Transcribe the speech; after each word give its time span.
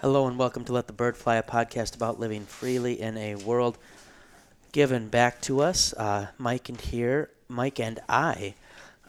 Hello 0.00 0.28
and 0.28 0.38
welcome 0.38 0.64
to 0.64 0.72
Let 0.72 0.86
the 0.86 0.92
Bird 0.92 1.16
Fly, 1.16 1.34
a 1.34 1.42
podcast 1.42 1.96
about 1.96 2.20
living 2.20 2.44
freely 2.44 3.00
in 3.00 3.18
a 3.18 3.34
world 3.34 3.76
given 4.70 5.08
back 5.08 5.40
to 5.40 5.60
us. 5.60 5.92
Uh, 5.92 6.28
Mike 6.38 6.68
and 6.68 6.80
here, 6.80 7.30
Mike 7.48 7.80
and 7.80 7.98
I 8.08 8.54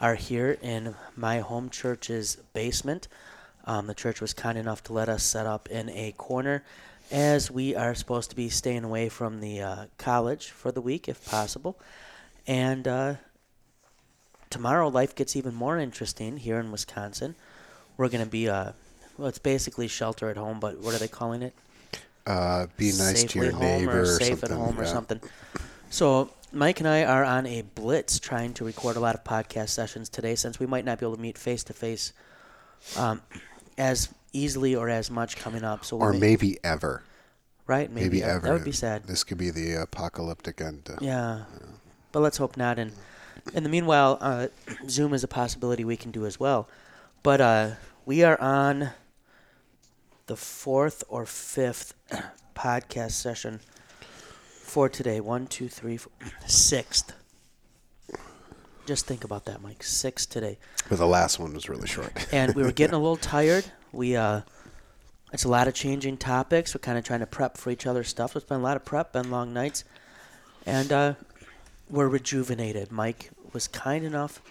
are 0.02 0.16
here 0.16 0.58
in 0.64 0.96
my 1.16 1.42
home 1.42 1.70
church's 1.70 2.38
basement. 2.54 3.08
Um, 3.66 3.86
the 3.86 3.94
church 3.94 4.20
was 4.20 4.34
kind 4.34 4.58
enough 4.58 4.84
to 4.86 4.94
let 4.94 5.10
us 5.10 5.22
set 5.22 5.46
up 5.46 5.70
in 5.70 5.92
a 5.92 6.12
corner 6.14 6.64
as 7.12 7.52
we 7.52 7.76
are 7.76 7.94
supposed 7.94 8.32
to 8.32 8.36
be 8.36 8.50
staying 8.50 8.84
away 8.84 9.10
from 9.10 9.42
the 9.42 9.62
uh, 9.62 9.86
college 10.00 10.50
for 10.50 10.72
the 10.72 10.82
week 10.82 11.08
if 11.08 11.24
possible. 11.24 11.78
And 12.48 12.88
uh, 12.88 13.14
tomorrow, 14.50 14.88
life 14.88 15.14
gets 15.14 15.36
even 15.36 15.54
more 15.54 15.78
interesting 15.78 16.38
here 16.38 16.60
in 16.60 16.72
Wisconsin. 16.72 17.36
We're 17.96 18.10
going 18.10 18.26
to 18.26 18.32
be, 18.32 18.50
uh, 18.50 18.72
well, 19.20 19.28
it's 19.28 19.40
basically 19.40 19.88
shelter 19.88 20.30
at 20.30 20.38
home, 20.38 20.60
but 20.60 20.80
what 20.80 20.96
are 20.96 20.98
they 20.98 21.08
calling 21.08 21.42
it? 21.44 21.54
Uh, 22.26 22.68
be 22.78 22.86
nice 22.88 23.22
Safely 23.22 23.28
to 23.28 23.40
your 23.48 23.60
neighbor 23.60 24.00
or 24.00 24.02
or 24.02 24.06
safe 24.06 24.44
at 24.44 24.52
home 24.52 24.80
or 24.80 24.86
something. 24.86 25.20
So 25.90 26.30
Mike 26.54 26.80
and 26.80 26.88
I 26.88 27.04
are 27.04 27.24
on 27.24 27.46
a 27.48 27.64
blitz 27.64 28.20
trying 28.20 28.54
to 28.56 28.64
record 28.66 28.96
a 28.96 29.00
lot 29.00 29.16
of 29.16 29.24
podcast 29.24 29.70
sessions 29.70 30.10
today 30.10 30.36
since 30.36 30.60
we 30.60 30.66
might 30.68 30.86
not 30.86 31.00
be 31.00 31.06
able 31.06 31.16
to 31.16 31.22
meet 31.22 31.38
face 31.38 31.64
to 31.66 31.74
face 31.74 32.14
um, 32.98 33.22
as 33.78 34.10
easily 34.32 34.76
or 34.76 34.90
as 34.90 35.10
much 35.10 35.36
coming 35.38 35.64
up. 35.64 35.84
So 35.84 35.98
Or 35.98 36.14
maybe 36.14 36.60
ever. 36.64 37.04
right, 37.68 37.92
maybe, 37.92 38.06
Maybe 38.20 38.24
ever. 38.24 38.42
That 38.42 38.54
would 38.54 38.64
be 38.64 38.72
sad. 38.72 39.06
This 39.06 39.24
could 39.24 39.38
be 39.38 39.50
the 39.50 39.74
apocalyptic 39.82 40.62
end. 40.62 40.86
to- 40.86 40.98
Yeah, 41.02 41.46
but 42.12 42.20
let's 42.22 42.38
hope 42.38 42.56
not. 42.58 42.78
And 42.78 42.92
in 43.54 43.64
the 43.64 43.70
meanwhile, 43.70 44.18
uh, 44.22 44.48
Zoom 44.88 45.14
is 45.14 45.24
a 45.24 45.28
possibility 45.28 45.84
we 45.84 45.98
can 45.98 46.12
do 46.12 46.26
as 46.28 46.40
well. 46.40 46.68
But 47.24 47.42
uh, 47.42 47.70
we 48.06 48.24
are 48.24 48.40
on 48.40 48.92
the 50.30 50.38
fourth 50.38 51.04
or 51.10 51.26
fifth 51.26 51.96
podcast 52.56 53.12
session 53.12 53.60
for 54.62 54.88
today. 54.88 55.20
One, 55.20 55.48
two, 55.48 55.68
three, 55.68 55.98
four, 55.98 56.12
sixth. 56.46 57.14
Just 58.86 59.08
think 59.08 59.24
about 59.24 59.46
that, 59.46 59.64
Mike. 59.64 59.82
Six 59.82 60.28
today, 60.28 60.60
But 60.88 61.00
the 61.00 61.08
last 61.08 61.40
one 61.40 61.54
was 61.56 61.68
really 61.68 61.88
short. 61.88 62.28
and 62.32 62.54
we 62.54 62.62
were 62.62 62.72
getting 62.72 62.94
a 62.94 63.00
little 63.00 63.18
tired. 63.18 63.66
We 63.92 64.16
uh, 64.16 64.42
it's 65.34 65.46
a 65.46 65.50
lot 65.50 65.68
of 65.68 65.74
changing 65.74 66.18
topics. 66.18 66.76
We're 66.76 66.80
kind 66.80 67.00
of 67.00 67.04
trying 67.04 67.22
to 67.22 67.28
prep 67.28 67.58
for 67.58 67.72
each 67.72 67.88
other's 67.88 68.08
stuff. 68.08 68.36
It's 68.36 68.46
been 68.46 68.60
a 68.60 68.64
lot 68.64 68.78
of 68.78 68.86
prep, 68.86 69.14
been 69.14 69.32
long 69.32 69.52
nights, 69.52 69.84
and 70.64 70.92
uh, 70.92 71.14
we're 71.90 72.08
rejuvenated. 72.08 72.92
Mike 72.92 73.32
was 73.52 73.68
kind 73.68 74.06
enough 74.06 74.44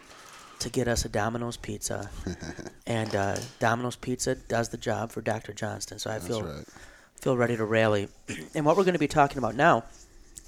to 0.61 0.69
get 0.69 0.89
us 0.89 1.05
a 1.05 1.09
Domino's 1.09 1.57
pizza, 1.57 2.11
and 2.87 3.15
uh, 3.15 3.37
Domino's 3.59 3.97
Pizza 3.97 4.35
does 4.35 4.69
the 4.71 4.77
job 4.77 5.13
for 5.13 5.21
Dr. 5.21 5.53
Johnston. 5.53 5.99
So 5.99 6.11
I 6.11 6.15
That's 6.15 6.27
feel 6.27 6.43
right. 6.43 6.65
feel 7.21 7.37
ready 7.37 7.57
to 7.57 7.65
rally. 7.65 8.09
And 8.55 8.65
what 8.65 8.77
we're 8.77 8.85
going 8.85 8.95
to 8.95 8.99
be 8.99 9.09
talking 9.09 9.39
about 9.39 9.55
now, 9.55 9.85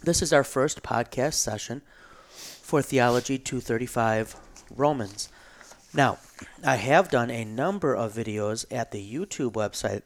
this 0.02 0.22
is 0.22 0.32
our 0.32 0.44
first 0.44 0.82
podcast 0.82 1.34
session 1.34 1.82
for 2.30 2.82
Theology 2.82 3.38
235 3.38 4.36
Romans. 4.74 5.28
Now, 5.92 6.18
I 6.64 6.76
have 6.76 7.10
done 7.10 7.30
a 7.30 7.44
number 7.44 7.94
of 7.94 8.12
videos 8.12 8.64
at 8.70 8.92
the 8.92 9.14
YouTube 9.14 9.52
website 9.52 10.02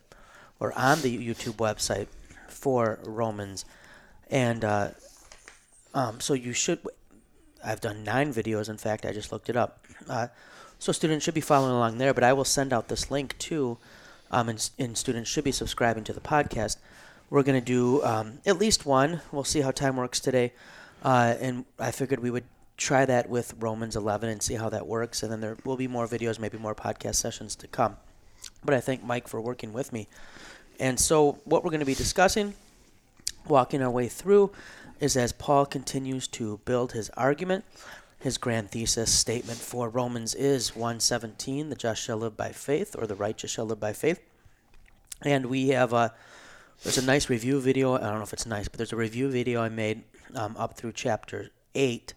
or 0.59 0.73
on 0.79 1.03
the 1.03 1.17
YouTube 1.17 1.57
website 1.57 2.07
for 2.49 2.99
Romans, 3.05 3.65
and 4.31 4.65
uh, 4.65 4.89
um, 5.93 6.21
so 6.21 6.35
you 6.35 6.53
should. 6.53 6.81
I've 7.65 7.81
done 7.81 8.05
nine 8.05 8.33
videos. 8.33 8.69
In 8.69 8.77
fact, 8.77 9.05
I 9.07 9.13
just 9.13 9.33
looked 9.33 9.49
it 9.49 9.57
up. 9.57 9.84
Uh, 10.09 10.29
so 10.79 10.93
students 10.93 11.25
should 11.25 11.35
be 11.35 11.41
following 11.41 11.73
along 11.73 11.99
there. 11.99 12.15
But 12.15 12.25
I 12.25 12.33
will 12.33 12.45
send 12.45 12.73
out 12.73 12.89
this 12.89 13.11
link 13.11 13.37
too, 13.39 13.79
um, 14.31 14.49
and, 14.49 14.71
and 14.79 14.97
students 14.97 15.31
should 15.31 15.45
be 15.45 15.53
subscribing 15.53 16.05
to 16.05 16.13
the 16.13 16.21
podcast. 16.21 16.77
We're 17.31 17.43
going 17.43 17.61
to 17.61 17.65
do 17.65 18.03
um, 18.05 18.39
at 18.45 18.59
least 18.59 18.85
one. 18.85 19.21
We'll 19.33 19.45
see 19.45 19.63
how 19.63 19.71
time 19.71 19.97
works 19.97 20.21
today, 20.21 20.53
uh, 21.03 21.35
and 21.41 21.65
I 21.79 21.91
figured 21.91 22.21
we 22.21 22.31
would 22.31 22.45
try 22.77 23.05
that 23.05 23.29
with 23.29 23.55
Romans 23.59 23.97
11 23.97 24.29
and 24.29 24.43
see 24.43 24.55
how 24.55 24.69
that 24.69 24.87
works. 24.87 25.23
And 25.23 25.31
then 25.33 25.41
there 25.41 25.57
will 25.65 25.77
be 25.77 25.89
more 25.89 26.07
videos, 26.07 26.39
maybe 26.39 26.59
more 26.59 26.75
podcast 26.75 27.17
sessions 27.17 27.57
to 27.57 27.69
come. 27.69 27.97
But 28.65 28.75
I 28.75 28.81
thank 28.81 29.03
Mike 29.03 29.29
for 29.29 29.41
working 29.41 29.73
with 29.73 29.93
me. 29.93 30.09
And 30.81 30.99
so, 30.99 31.39
what 31.45 31.63
we're 31.63 31.71
going 31.71 31.81
to 31.81 31.87
be 31.87 31.95
discussing, 31.95 32.55
walking 33.47 33.81
our 33.81 33.91
way 33.91 34.09
through, 34.09 34.51
is 35.01 35.17
as 35.17 35.33
Paul 35.33 35.67
continues 35.67 36.27
to 36.29 36.61
build 36.65 36.93
his 36.93 37.11
argument. 37.11 37.65
His 38.25 38.39
grand 38.39 38.71
thesis 38.71 39.13
statement 39.13 39.59
for 39.59 39.91
Romans 39.91 40.35
is 40.35 40.75
117, 40.75 41.69
the 41.69 41.77
just 41.77 42.03
shall 42.03 42.17
live 42.17 42.39
by 42.39 42.53
faith, 42.53 42.97
or 42.99 43.07
the 43.07 43.15
righteous 43.15 43.51
shall 43.51 43.67
live 43.67 43.79
by 43.79 43.93
faith. 43.93 44.19
And 45.21 45.45
we 45.45 45.69
have 45.69 45.93
a, 45.93 46.15
there's 46.83 46.97
a 46.97 47.05
nice 47.05 47.29
review 47.29 47.61
video. 47.61 47.97
I 47.97 47.99
don't 47.99 48.15
know 48.15 48.23
if 48.23 48.33
it's 48.33 48.47
nice, 48.47 48.67
but 48.67 48.79
there's 48.79 48.95
a 48.95 48.97
review 48.97 49.29
video 49.31 49.61
I 49.61 49.69
made 49.69 50.05
um, 50.35 50.57
up 50.57 50.75
through 50.75 50.93
chapter 50.93 51.51
8 51.75 52.15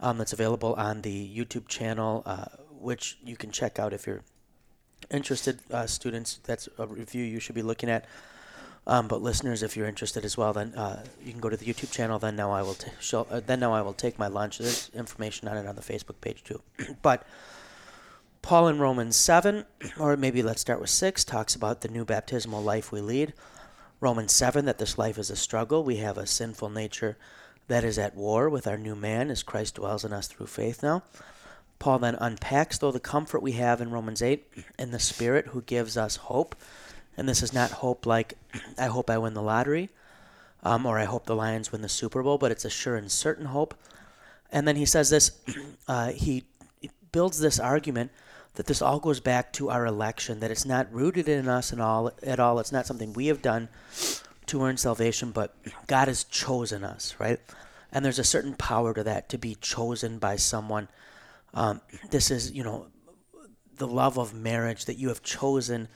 um, 0.00 0.18
that's 0.18 0.34
available 0.34 0.74
on 0.74 1.00
the 1.00 1.34
YouTube 1.34 1.68
channel, 1.68 2.22
uh, 2.26 2.44
which 2.78 3.16
you 3.24 3.38
can 3.38 3.50
check 3.50 3.78
out 3.78 3.94
if 3.94 4.06
you're 4.06 4.24
interested. 5.10 5.60
Uh, 5.70 5.86
students, 5.86 6.38
that's 6.44 6.68
a 6.76 6.86
review 6.86 7.24
you 7.24 7.40
should 7.40 7.54
be 7.54 7.62
looking 7.62 7.88
at. 7.88 8.04
Um, 8.86 9.08
but 9.08 9.22
listeners, 9.22 9.62
if 9.62 9.76
you're 9.76 9.86
interested 9.86 10.24
as 10.24 10.36
well, 10.36 10.52
then 10.52 10.74
uh, 10.74 11.04
you 11.22 11.32
can 11.32 11.40
go 11.40 11.48
to 11.48 11.56
the 11.56 11.66
YouTube 11.66 11.92
channel. 11.92 12.18
Then 12.18 12.36
now 12.36 12.50
I 12.50 12.62
will 12.62 12.74
t- 12.74 12.90
show, 12.98 13.26
uh, 13.30 13.40
then 13.40 13.60
now 13.60 13.72
I 13.72 13.82
will 13.82 13.92
take 13.92 14.18
my 14.18 14.26
lunch. 14.26 14.58
There's 14.58 14.90
information 14.94 15.48
on 15.48 15.56
it 15.56 15.66
on 15.66 15.76
the 15.76 15.82
Facebook 15.82 16.20
page 16.20 16.42
too. 16.42 16.60
but 17.02 17.26
Paul 18.42 18.68
in 18.68 18.78
Romans 18.78 19.16
seven, 19.16 19.66
or 19.98 20.16
maybe 20.16 20.42
let's 20.42 20.60
start 20.60 20.80
with 20.80 20.90
six, 20.90 21.24
talks 21.24 21.54
about 21.54 21.82
the 21.82 21.88
new 21.88 22.04
baptismal 22.04 22.62
life 22.62 22.90
we 22.90 23.00
lead. 23.00 23.34
Romans 24.00 24.32
seven, 24.32 24.64
that 24.64 24.78
this 24.78 24.96
life 24.96 25.18
is 25.18 25.30
a 25.30 25.36
struggle. 25.36 25.84
We 25.84 25.96
have 25.96 26.16
a 26.16 26.26
sinful 26.26 26.70
nature 26.70 27.18
that 27.68 27.84
is 27.84 27.98
at 27.98 28.16
war 28.16 28.48
with 28.48 28.66
our 28.66 28.78
new 28.78 28.96
man 28.96 29.30
as 29.30 29.42
Christ 29.42 29.76
dwells 29.76 30.04
in 30.04 30.12
us 30.12 30.26
through 30.26 30.46
faith 30.46 30.82
now. 30.82 31.02
Paul 31.78 32.00
then 32.00 32.16
unpacks, 32.16 32.78
though, 32.78 32.90
the 32.90 33.00
comfort 33.00 33.42
we 33.42 33.52
have 33.52 33.80
in 33.80 33.90
Romans 33.90 34.22
8 34.22 34.46
in 34.78 34.90
the 34.90 34.98
Spirit 34.98 35.48
who 35.48 35.62
gives 35.62 35.96
us 35.96 36.16
hope. 36.16 36.56
And 37.20 37.28
this 37.28 37.42
is 37.42 37.52
not 37.52 37.70
hope 37.70 38.06
like, 38.06 38.38
I 38.78 38.86
hope 38.86 39.10
I 39.10 39.18
win 39.18 39.34
the 39.34 39.42
lottery, 39.42 39.90
um, 40.62 40.86
or 40.86 40.98
I 40.98 41.04
hope 41.04 41.26
the 41.26 41.36
Lions 41.36 41.70
win 41.70 41.82
the 41.82 41.88
Super 41.90 42.22
Bowl, 42.22 42.38
but 42.38 42.50
it's 42.50 42.64
a 42.64 42.70
sure 42.70 42.96
and 42.96 43.12
certain 43.12 43.44
hope. 43.44 43.74
And 44.50 44.66
then 44.66 44.74
he 44.74 44.86
says 44.86 45.10
this, 45.10 45.32
uh, 45.86 46.12
he 46.12 46.44
builds 47.12 47.38
this 47.38 47.60
argument 47.60 48.10
that 48.54 48.64
this 48.64 48.80
all 48.80 49.00
goes 49.00 49.20
back 49.20 49.52
to 49.52 49.68
our 49.68 49.84
election, 49.84 50.40
that 50.40 50.50
it's 50.50 50.64
not 50.64 50.90
rooted 50.90 51.28
in 51.28 51.46
us 51.46 51.72
and 51.72 51.82
all, 51.82 52.10
at 52.22 52.40
all. 52.40 52.58
It's 52.58 52.72
not 52.72 52.86
something 52.86 53.12
we 53.12 53.26
have 53.26 53.42
done 53.42 53.68
to 54.46 54.62
earn 54.62 54.78
salvation, 54.78 55.30
but 55.30 55.54
God 55.88 56.08
has 56.08 56.24
chosen 56.24 56.84
us, 56.84 57.16
right? 57.18 57.38
And 57.92 58.02
there's 58.02 58.18
a 58.18 58.24
certain 58.24 58.54
power 58.54 58.94
to 58.94 59.04
that, 59.04 59.28
to 59.28 59.36
be 59.36 59.56
chosen 59.56 60.18
by 60.18 60.36
someone. 60.36 60.88
Um, 61.52 61.82
this 62.08 62.30
is, 62.30 62.52
you 62.52 62.64
know, 62.64 62.86
the 63.76 63.86
love 63.86 64.18
of 64.18 64.32
marriage 64.32 64.86
that 64.86 64.96
you 64.96 65.08
have 65.08 65.22
chosen 65.22 65.88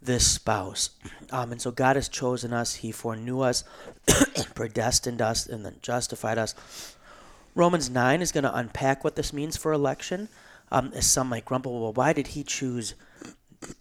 this 0.00 0.30
spouse. 0.30 0.90
Um, 1.30 1.52
and 1.52 1.60
so 1.60 1.70
God 1.70 1.96
has 1.96 2.08
chosen 2.08 2.52
us. 2.52 2.76
He 2.76 2.92
foreknew 2.92 3.40
us, 3.40 3.64
predestined 4.54 5.20
us, 5.20 5.46
and 5.46 5.64
then 5.64 5.76
justified 5.82 6.38
us. 6.38 6.54
Romans 7.54 7.90
9 7.90 8.22
is 8.22 8.32
going 8.32 8.44
to 8.44 8.54
unpack 8.54 9.02
what 9.02 9.16
this 9.16 9.32
means 9.32 9.56
for 9.56 9.72
election. 9.72 10.28
Um, 10.70 10.92
as 10.94 11.06
some 11.06 11.28
might 11.28 11.44
grumble, 11.44 11.80
well, 11.80 11.92
why 11.92 12.12
did 12.12 12.28
he 12.28 12.44
choose 12.44 12.94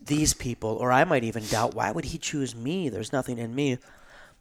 these 0.03 0.33
people? 0.33 0.77
Or 0.77 0.91
I 0.91 1.03
might 1.03 1.23
even 1.23 1.45
doubt, 1.45 1.75
why 1.75 1.91
would 1.91 2.05
he 2.05 2.17
choose 2.17 2.55
me? 2.55 2.89
There's 2.89 3.13
nothing 3.13 3.37
in 3.37 3.53
me. 3.53 3.77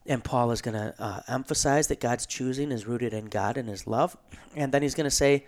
And 0.06 0.22
Paul 0.22 0.53
is 0.53 0.62
going 0.62 0.75
to 0.76 0.94
uh, 0.98 1.20
emphasize 1.28 1.88
that 1.88 2.00
God's 2.00 2.26
choosing 2.26 2.70
is 2.70 2.87
rooted 2.87 3.12
in 3.12 3.26
God 3.26 3.56
and 3.56 3.69
his 3.69 3.87
love. 3.87 4.16
And 4.54 4.72
then 4.72 4.82
he's 4.82 4.94
going 4.94 5.04
to 5.04 5.10
say, 5.10 5.44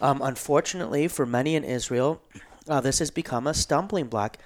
um, 0.00 0.22
unfortunately, 0.22 1.06
for 1.08 1.26
many 1.26 1.54
in 1.54 1.62
Israel, 1.62 2.22
uh, 2.68 2.80
this 2.80 2.98
has 3.00 3.10
become 3.10 3.46
a 3.46 3.54
stumbling 3.54 4.06
block. 4.06 4.38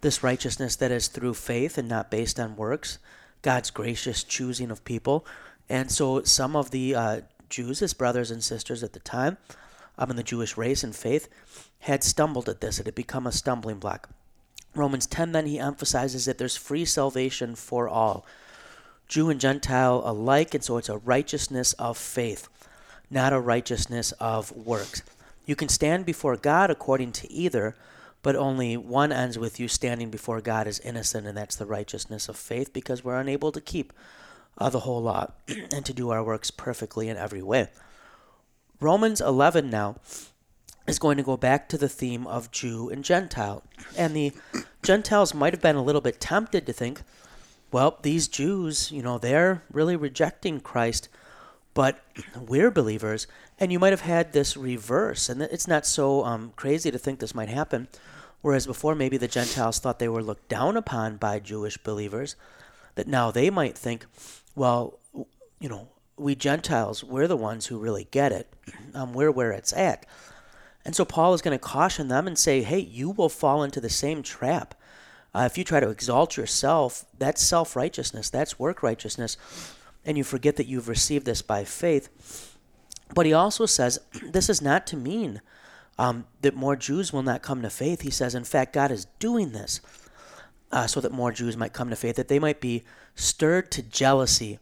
This 0.00 0.22
righteousness 0.22 0.76
that 0.76 0.90
is 0.90 1.08
through 1.08 1.34
faith 1.34 1.78
and 1.78 1.88
not 1.88 2.10
based 2.10 2.38
on 2.38 2.56
works, 2.56 2.98
God's 3.42 3.70
gracious 3.70 4.22
choosing 4.22 4.70
of 4.70 4.84
people. 4.84 5.26
And 5.68 5.90
so 5.90 6.22
some 6.22 6.56
of 6.56 6.70
the 6.70 6.94
uh, 6.94 7.20
Jews, 7.48 7.78
his 7.78 7.94
brothers 7.94 8.30
and 8.30 8.42
sisters 8.42 8.82
at 8.82 8.92
the 8.92 9.00
time, 9.00 9.38
um, 9.96 10.10
in 10.10 10.16
the 10.16 10.22
Jewish 10.22 10.56
race 10.56 10.84
and 10.84 10.94
faith, 10.94 11.28
had 11.80 12.02
stumbled 12.02 12.48
at 12.48 12.60
this. 12.60 12.78
It 12.78 12.86
had 12.86 12.94
become 12.94 13.26
a 13.26 13.32
stumbling 13.32 13.78
block. 13.78 14.08
Romans 14.74 15.06
10 15.06 15.32
then 15.32 15.46
he 15.46 15.58
emphasizes 15.58 16.24
that 16.24 16.38
there's 16.38 16.56
free 16.56 16.84
salvation 16.84 17.54
for 17.54 17.88
all, 17.88 18.26
Jew 19.06 19.30
and 19.30 19.40
Gentile 19.40 20.02
alike, 20.04 20.54
and 20.54 20.64
so 20.64 20.78
it's 20.78 20.88
a 20.88 20.98
righteousness 20.98 21.74
of 21.74 21.96
faith, 21.96 22.48
not 23.10 23.32
a 23.32 23.38
righteousness 23.38 24.12
of 24.12 24.50
works. 24.52 25.02
You 25.46 25.54
can 25.54 25.68
stand 25.68 26.06
before 26.06 26.36
God 26.36 26.70
according 26.70 27.12
to 27.12 27.30
either, 27.30 27.76
but 28.24 28.34
only 28.34 28.74
one 28.74 29.12
ends 29.12 29.38
with 29.38 29.60
you 29.60 29.68
standing 29.68 30.08
before 30.08 30.40
God 30.40 30.66
as 30.66 30.80
innocent, 30.80 31.26
and 31.26 31.36
that's 31.36 31.56
the 31.56 31.66
righteousness 31.66 32.26
of 32.26 32.38
faith 32.38 32.72
because 32.72 33.04
we're 33.04 33.20
unable 33.20 33.52
to 33.52 33.60
keep 33.60 33.92
uh, 34.56 34.70
the 34.70 34.80
whole 34.80 35.02
law 35.02 35.30
and 35.70 35.84
to 35.84 35.92
do 35.92 36.08
our 36.08 36.24
works 36.24 36.50
perfectly 36.50 37.10
in 37.10 37.18
every 37.18 37.42
way. 37.42 37.68
Romans 38.80 39.20
11 39.20 39.68
now 39.68 39.96
is 40.86 40.98
going 40.98 41.18
to 41.18 41.22
go 41.22 41.36
back 41.36 41.68
to 41.68 41.76
the 41.76 41.88
theme 41.88 42.26
of 42.26 42.50
Jew 42.50 42.88
and 42.88 43.04
Gentile. 43.04 43.62
And 43.94 44.16
the 44.16 44.32
Gentiles 44.82 45.34
might 45.34 45.52
have 45.52 45.62
been 45.62 45.76
a 45.76 45.82
little 45.82 46.00
bit 46.00 46.18
tempted 46.18 46.64
to 46.64 46.72
think, 46.72 47.02
well, 47.72 47.98
these 48.00 48.26
Jews, 48.26 48.90
you 48.90 49.02
know, 49.02 49.18
they're 49.18 49.64
really 49.70 49.96
rejecting 49.96 50.60
Christ, 50.60 51.10
but 51.74 52.02
we're 52.40 52.70
believers. 52.70 53.26
And 53.60 53.70
you 53.70 53.78
might 53.78 53.92
have 53.92 54.00
had 54.00 54.32
this 54.32 54.56
reverse, 54.56 55.28
and 55.28 55.42
it's 55.42 55.68
not 55.68 55.84
so 55.84 56.24
um, 56.24 56.54
crazy 56.56 56.90
to 56.90 56.98
think 56.98 57.20
this 57.20 57.34
might 57.34 57.50
happen. 57.50 57.88
Whereas 58.44 58.66
before, 58.66 58.94
maybe 58.94 59.16
the 59.16 59.26
Gentiles 59.26 59.78
thought 59.78 59.98
they 59.98 60.06
were 60.06 60.22
looked 60.22 60.50
down 60.50 60.76
upon 60.76 61.16
by 61.16 61.38
Jewish 61.38 61.78
believers, 61.78 62.36
that 62.94 63.08
now 63.08 63.30
they 63.30 63.48
might 63.48 63.74
think, 63.74 64.04
well, 64.54 64.98
you 65.58 65.70
know, 65.70 65.88
we 66.18 66.34
Gentiles, 66.34 67.02
we're 67.02 67.26
the 67.26 67.38
ones 67.38 67.64
who 67.64 67.78
really 67.78 68.06
get 68.10 68.32
it. 68.32 68.52
Um, 68.94 69.14
we're 69.14 69.32
where 69.32 69.50
it's 69.50 69.72
at. 69.72 70.04
And 70.84 70.94
so 70.94 71.06
Paul 71.06 71.32
is 71.32 71.40
going 71.40 71.58
to 71.58 71.58
caution 71.58 72.08
them 72.08 72.26
and 72.26 72.38
say, 72.38 72.62
hey, 72.62 72.78
you 72.78 73.10
will 73.10 73.30
fall 73.30 73.62
into 73.62 73.80
the 73.80 73.88
same 73.88 74.22
trap. 74.22 74.74
Uh, 75.34 75.48
if 75.50 75.56
you 75.56 75.64
try 75.64 75.80
to 75.80 75.88
exalt 75.88 76.36
yourself, 76.36 77.06
that's 77.18 77.42
self 77.42 77.74
righteousness, 77.74 78.28
that's 78.28 78.58
work 78.58 78.82
righteousness, 78.82 79.38
and 80.04 80.18
you 80.18 80.22
forget 80.22 80.56
that 80.56 80.66
you've 80.66 80.88
received 80.88 81.24
this 81.24 81.40
by 81.40 81.64
faith. 81.64 82.58
But 83.14 83.24
he 83.24 83.32
also 83.32 83.64
says 83.64 84.00
this 84.22 84.50
is 84.50 84.60
not 84.60 84.86
to 84.88 84.98
mean 84.98 85.40
um, 85.98 86.26
that 86.42 86.54
more 86.54 86.76
Jews 86.76 87.12
will 87.12 87.22
not 87.22 87.42
come 87.42 87.62
to 87.62 87.70
faith. 87.70 88.02
He 88.02 88.10
says, 88.10 88.34
in 88.34 88.44
fact, 88.44 88.72
God 88.72 88.90
is 88.90 89.06
doing 89.18 89.52
this 89.52 89.80
uh, 90.72 90.86
so 90.86 91.00
that 91.00 91.12
more 91.12 91.30
Jews 91.30 91.56
might 91.56 91.72
come 91.72 91.90
to 91.90 91.96
faith, 91.96 92.16
that 92.16 92.28
they 92.28 92.38
might 92.38 92.60
be 92.60 92.82
stirred 93.14 93.70
to 93.72 93.82
jealousy 93.82 94.58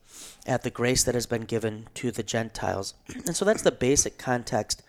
at 0.46 0.62
the 0.62 0.70
grace 0.70 1.02
that 1.05 1.14
has 1.14 1.26
been 1.26 1.43
given 1.43 1.88
to 1.94 2.11
the 2.11 2.23
Gentiles. 2.23 2.94
And 3.26 3.34
so 3.34 3.44
that's 3.44 3.62
the 3.62 3.73
basic 3.73 4.19
context 4.19 4.82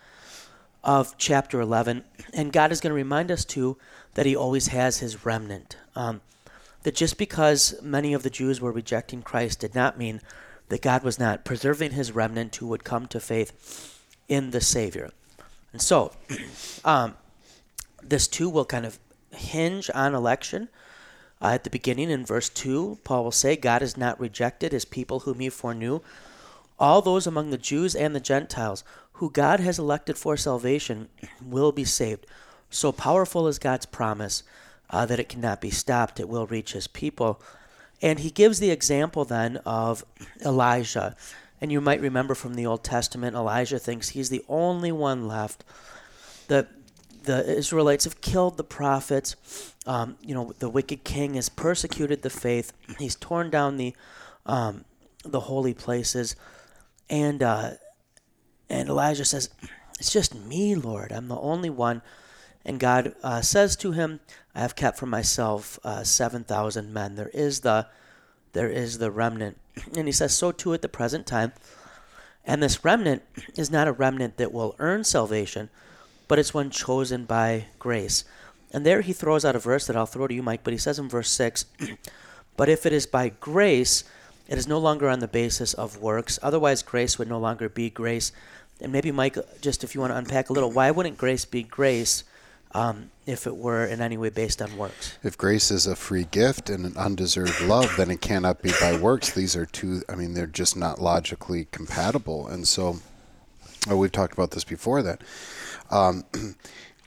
of 0.83 1.17
chapter 1.17 1.61
11. 1.61 2.03
And 2.33 2.51
God 2.51 2.71
is 2.71 2.81
going 2.81 2.91
to 2.91 2.95
remind 2.95 3.31
us, 3.31 3.45
too, 3.45 3.77
that 4.15 4.25
He 4.25 4.35
always 4.35 4.67
has 4.67 4.99
His 4.99 5.25
remnant. 5.25 5.77
Um, 5.95 6.21
that 6.83 6.95
just 6.95 7.17
because 7.17 7.75
many 7.81 8.13
of 8.13 8.23
the 8.23 8.29
Jews 8.29 8.59
were 8.59 8.71
rejecting 8.71 9.21
Christ 9.21 9.61
did 9.61 9.73
not 9.73 9.97
mean 9.97 10.19
that 10.67 10.81
God 10.81 11.03
was 11.03 11.17
not 11.17 11.45
preserving 11.45 11.91
His 11.91 12.11
remnant 12.11 12.57
who 12.57 12.67
would 12.67 12.83
come 12.83 13.07
to 13.07 13.21
faith 13.21 14.01
in 14.27 14.51
the 14.51 14.59
Savior. 14.59 15.11
And 15.73 15.81
so, 15.81 16.13
um, 16.85 17.15
this 18.01 18.27
too 18.27 18.49
will 18.49 18.65
kind 18.65 18.85
of 18.85 18.99
hinge 19.31 19.89
on 19.93 20.15
election. 20.15 20.69
Uh, 21.41 21.47
at 21.47 21.65
the 21.65 21.69
beginning 21.69 22.09
in 22.09 22.25
verse 22.25 22.47
2, 22.47 22.99
Paul 23.03 23.25
will 23.25 23.31
say, 23.31 23.57
God 23.57 23.81
has 23.81 23.97
not 23.97 24.19
rejected 24.19 24.71
his 24.71 24.85
people 24.85 25.21
whom 25.21 25.39
he 25.39 25.49
foreknew. 25.49 25.99
All 26.79 27.01
those 27.01 27.27
among 27.27 27.49
the 27.49 27.57
Jews 27.57 27.95
and 27.95 28.15
the 28.15 28.19
Gentiles 28.21 28.83
who 29.13 29.29
God 29.29 29.59
has 29.59 29.77
elected 29.77 30.17
for 30.17 30.37
salvation 30.37 31.09
will 31.41 31.71
be 31.71 31.85
saved. 31.85 32.25
So 32.69 32.91
powerful 32.91 33.47
is 33.47 33.59
God's 33.59 33.85
promise 33.85 34.43
uh, 34.89 35.05
that 35.05 35.19
it 35.19 35.29
cannot 35.29 35.61
be 35.61 35.69
stopped. 35.69 36.19
It 36.19 36.29
will 36.29 36.47
reach 36.47 36.73
his 36.73 36.87
people. 36.87 37.41
And 38.01 38.19
he 38.19 38.31
gives 38.31 38.59
the 38.59 38.71
example 38.71 39.23
then 39.23 39.57
of 39.57 40.03
Elijah. 40.43 41.15
And 41.63 41.71
you 41.71 41.79
might 41.79 42.01
remember 42.01 42.35
from 42.35 42.55
the 42.55 42.65
Old 42.65 42.83
Testament, 42.83 43.37
Elijah 43.37 43.79
thinks 43.79 44.09
he's 44.09 44.27
the 44.27 44.43
only 44.49 44.91
one 44.91 45.29
left. 45.29 45.63
The 46.49 46.67
the 47.23 47.57
Israelites 47.57 48.03
have 48.03 48.19
killed 48.19 48.57
the 48.57 48.65
prophets. 48.65 49.73
Um, 49.85 50.17
you 50.21 50.35
know, 50.35 50.51
the 50.59 50.67
wicked 50.67 51.05
king 51.05 51.35
has 51.35 51.47
persecuted 51.47 52.21
the 52.21 52.29
faith. 52.29 52.73
He's 52.99 53.15
torn 53.15 53.49
down 53.49 53.77
the 53.77 53.95
um, 54.45 54.83
the 55.23 55.39
holy 55.39 55.73
places, 55.73 56.35
and 57.09 57.41
uh, 57.41 57.75
and 58.69 58.89
Elijah 58.89 59.23
says, 59.23 59.49
"It's 59.97 60.11
just 60.11 60.35
me, 60.35 60.75
Lord. 60.75 61.13
I'm 61.13 61.29
the 61.29 61.39
only 61.39 61.69
one." 61.69 62.01
And 62.65 62.77
God 62.77 63.15
uh, 63.23 63.39
says 63.39 63.77
to 63.77 63.93
him, 63.93 64.19
"I 64.53 64.59
have 64.59 64.75
kept 64.75 64.97
for 64.97 65.05
myself 65.05 65.79
uh, 65.85 66.03
seven 66.03 66.43
thousand 66.43 66.91
men. 66.91 67.15
There 67.15 67.31
is 67.33 67.61
the 67.61 67.87
there 68.53 68.69
is 68.69 68.97
the 68.97 69.11
remnant." 69.11 69.57
And 69.95 70.07
he 70.07 70.11
says, 70.11 70.35
"So 70.35 70.51
too 70.51 70.73
at 70.73 70.81
the 70.81 70.89
present 70.89 71.27
time." 71.27 71.53
And 72.45 72.61
this 72.61 72.83
remnant 72.83 73.23
is 73.55 73.71
not 73.71 73.87
a 73.87 73.93
remnant 73.93 74.37
that 74.37 74.51
will 74.51 74.75
earn 74.79 75.03
salvation, 75.03 75.69
but 76.27 76.39
it's 76.39 76.53
one 76.53 76.69
chosen 76.69 77.25
by 77.25 77.67
grace. 77.79 78.23
And 78.71 78.85
there 78.85 79.01
he 79.01 79.13
throws 79.13 79.45
out 79.45 79.55
a 79.55 79.59
verse 79.59 79.85
that 79.87 79.95
I'll 79.95 80.05
throw 80.05 80.27
to 80.27 80.33
you, 80.33 80.43
Mike, 80.43 80.61
but 80.63 80.73
he 80.73 80.79
says 80.79 80.99
in 80.99 81.07
verse 81.07 81.29
6 81.29 81.65
But 82.57 82.69
if 82.69 82.85
it 82.85 82.93
is 82.93 83.05
by 83.05 83.29
grace, 83.29 84.03
it 84.47 84.57
is 84.57 84.67
no 84.67 84.77
longer 84.77 85.09
on 85.09 85.19
the 85.19 85.27
basis 85.27 85.73
of 85.73 85.97
works. 85.97 86.37
Otherwise, 86.41 86.83
grace 86.83 87.17
would 87.17 87.29
no 87.29 87.39
longer 87.39 87.69
be 87.69 87.89
grace. 87.89 88.31
And 88.81 88.91
maybe, 88.91 89.11
Mike, 89.11 89.37
just 89.61 89.83
if 89.83 89.95
you 89.95 90.01
want 90.01 90.11
to 90.11 90.17
unpack 90.17 90.49
a 90.49 90.53
little, 90.53 90.71
why 90.71 90.91
wouldn't 90.91 91.17
grace 91.17 91.45
be 91.45 91.63
grace 91.63 92.23
um, 92.73 93.11
if 93.25 93.47
it 93.47 93.55
were 93.55 93.85
in 93.85 94.01
any 94.01 94.17
way 94.17 94.29
based 94.29 94.61
on 94.61 94.77
works? 94.77 95.17
If 95.23 95.37
grace 95.37 95.71
is 95.71 95.87
a 95.87 95.95
free 95.95 96.25
gift 96.25 96.69
and 96.69 96.85
an 96.85 96.97
undeserved 96.97 97.61
love, 97.61 97.93
then 97.97 98.09
it 98.11 98.21
cannot 98.21 98.61
be 98.61 98.71
by 98.79 98.97
works. 98.97 99.31
These 99.31 99.55
are 99.55 99.65
two, 99.65 100.01
I 100.09 100.15
mean, 100.15 100.33
they're 100.33 100.47
just 100.47 100.75
not 100.75 101.01
logically 101.01 101.67
compatible. 101.71 102.47
And 102.47 102.67
so, 102.67 102.99
oh, 103.89 103.97
we've 103.97 104.11
talked 104.11 104.33
about 104.33 104.51
this 104.51 104.63
before 104.63 105.01
that 105.03 105.21
um, 105.93 106.23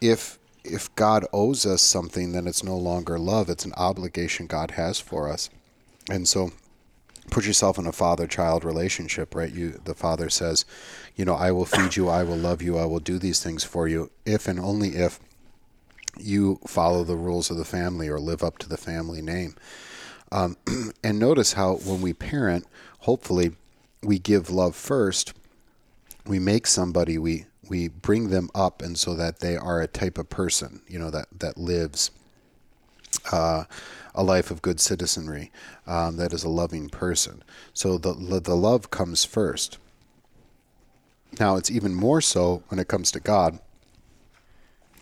if 0.00 0.38
if 0.64 0.92
God 0.96 1.24
owes 1.32 1.64
us 1.64 1.80
something, 1.80 2.32
then 2.32 2.46
it's 2.46 2.64
no 2.64 2.76
longer 2.76 3.18
love; 3.18 3.48
it's 3.50 3.64
an 3.64 3.72
obligation 3.76 4.46
God 4.46 4.72
has 4.72 4.98
for 5.00 5.30
us. 5.30 5.50
And 6.10 6.26
so, 6.26 6.52
put 7.30 7.46
yourself 7.46 7.78
in 7.78 7.86
a 7.86 7.92
father-child 7.92 8.64
relationship, 8.64 9.34
right? 9.34 9.52
You, 9.52 9.80
the 9.84 9.94
father 9.94 10.30
says, 10.30 10.64
you 11.16 11.24
know, 11.24 11.34
I 11.34 11.50
will 11.50 11.64
feed 11.64 11.96
you, 11.96 12.08
I 12.08 12.22
will 12.22 12.36
love 12.36 12.62
you, 12.62 12.78
I 12.78 12.84
will 12.84 13.00
do 13.00 13.18
these 13.18 13.42
things 13.42 13.64
for 13.64 13.88
you, 13.88 14.10
if 14.24 14.46
and 14.46 14.60
only 14.60 14.90
if 14.90 15.18
you 16.18 16.60
follow 16.66 17.04
the 17.04 17.16
rules 17.16 17.50
of 17.50 17.56
the 17.56 17.64
family 17.64 18.08
or 18.08 18.18
live 18.18 18.42
up 18.42 18.58
to 18.58 18.68
the 18.68 18.76
family 18.76 19.22
name. 19.22 19.54
Um, 20.32 20.56
and 21.04 21.18
notice 21.18 21.54
how 21.54 21.74
when 21.76 22.00
we 22.00 22.12
parent, 22.12 22.66
hopefully, 23.00 23.52
we 24.02 24.18
give 24.18 24.50
love 24.50 24.76
first. 24.76 25.32
We 26.26 26.38
make 26.38 26.66
somebody 26.66 27.18
we 27.18 27.46
we 27.68 27.88
bring 27.88 28.30
them 28.30 28.50
up 28.54 28.82
and 28.82 28.98
so 28.98 29.14
that 29.14 29.40
they 29.40 29.56
are 29.56 29.80
a 29.80 29.86
type 29.86 30.18
of 30.18 30.28
person, 30.28 30.82
you 30.86 30.98
know, 30.98 31.10
that, 31.10 31.26
that 31.36 31.58
lives 31.58 32.10
uh, 33.32 33.64
a 34.14 34.22
life 34.22 34.50
of 34.50 34.62
good 34.62 34.80
citizenry, 34.80 35.50
um, 35.86 36.16
that 36.16 36.32
is 36.32 36.44
a 36.44 36.48
loving 36.48 36.88
person. 36.88 37.42
So 37.72 37.98
the, 37.98 38.40
the 38.40 38.56
love 38.56 38.90
comes 38.90 39.24
first. 39.24 39.78
Now, 41.38 41.56
it's 41.56 41.70
even 41.70 41.94
more 41.94 42.20
so 42.20 42.62
when 42.68 42.78
it 42.78 42.88
comes 42.88 43.10
to 43.12 43.20
God, 43.20 43.58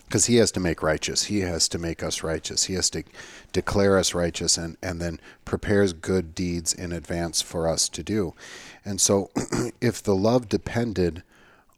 because 0.05 0.25
He 0.25 0.37
has 0.37 0.51
to 0.51 0.59
make 0.59 0.81
righteous. 0.81 1.25
He 1.25 1.39
has 1.41 1.67
to 1.69 1.77
make 1.77 2.03
us 2.03 2.23
righteous. 2.23 2.65
He 2.65 2.73
has 2.75 2.89
to 2.91 3.03
declare 3.51 3.97
us 3.97 4.13
righteous 4.13 4.57
and, 4.57 4.77
and 4.81 5.01
then 5.01 5.19
prepares 5.43 5.93
good 5.93 6.35
deeds 6.35 6.73
in 6.73 6.91
advance 6.91 7.41
for 7.41 7.67
us 7.67 7.89
to 7.89 8.03
do. 8.03 8.33
And 8.83 9.01
so, 9.01 9.31
if 9.81 10.01
the 10.01 10.15
love 10.15 10.49
depended 10.49 11.23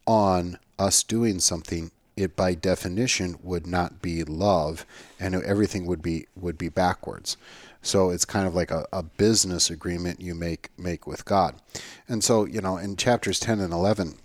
on 0.06 0.58
us 0.80 1.04
doing 1.04 1.40
something, 1.40 1.92
it 2.18 2.36
by 2.36 2.56
definition 2.56 3.38
would 3.44 3.68
not 3.68 4.02
be 4.02 4.24
love, 4.24 4.86
and 5.20 5.36
everything 5.36 5.86
would 5.86 6.02
be 6.02 6.26
would 6.36 6.58
be 6.58 6.68
backwards. 6.68 7.38
So 7.84 8.10
it's 8.10 8.26
kind 8.26 8.48
of 8.48 8.56
like 8.56 8.72
a, 8.72 8.86
a 8.92 9.04
business 9.04 9.70
agreement 9.70 10.20
you 10.20 10.34
make 10.34 10.72
make 10.78 11.06
with 11.06 11.24
God. 11.26 11.56
And 12.10 12.24
so 12.24 12.46
you 12.46 12.60
know 12.60 12.78
in 12.78 12.98
chapters 12.98 13.40
ten 13.40 13.60
and 13.60 13.72
eleven, 13.72 14.16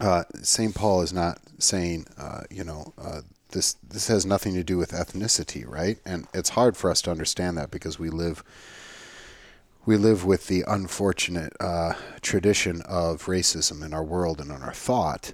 uh, 0.00 0.24
Saint 0.42 0.74
Paul 0.74 1.02
is 1.02 1.12
not 1.12 1.38
saying 1.58 2.06
uh, 2.18 2.42
you 2.50 2.64
know. 2.64 2.92
Uh, 3.00 3.20
this 3.52 3.72
this 3.88 4.06
has 4.06 4.24
nothing 4.24 4.54
to 4.54 4.62
do 4.62 4.78
with 4.78 4.92
ethnicity, 4.92 5.66
right? 5.66 5.98
And 6.04 6.28
it's 6.32 6.50
hard 6.50 6.76
for 6.76 6.88
us 6.88 7.02
to 7.02 7.10
understand 7.10 7.58
that 7.58 7.72
because 7.72 7.98
we 7.98 8.08
live 8.08 8.44
we 9.86 9.96
live 9.96 10.24
with 10.24 10.46
the 10.46 10.64
unfortunate 10.68 11.52
uh, 11.58 11.94
tradition 12.20 12.82
of 12.82 13.24
racism 13.26 13.84
in 13.84 13.94
our 13.94 14.04
world 14.04 14.40
and 14.40 14.50
in 14.50 14.62
our 14.62 14.74
thought. 14.74 15.32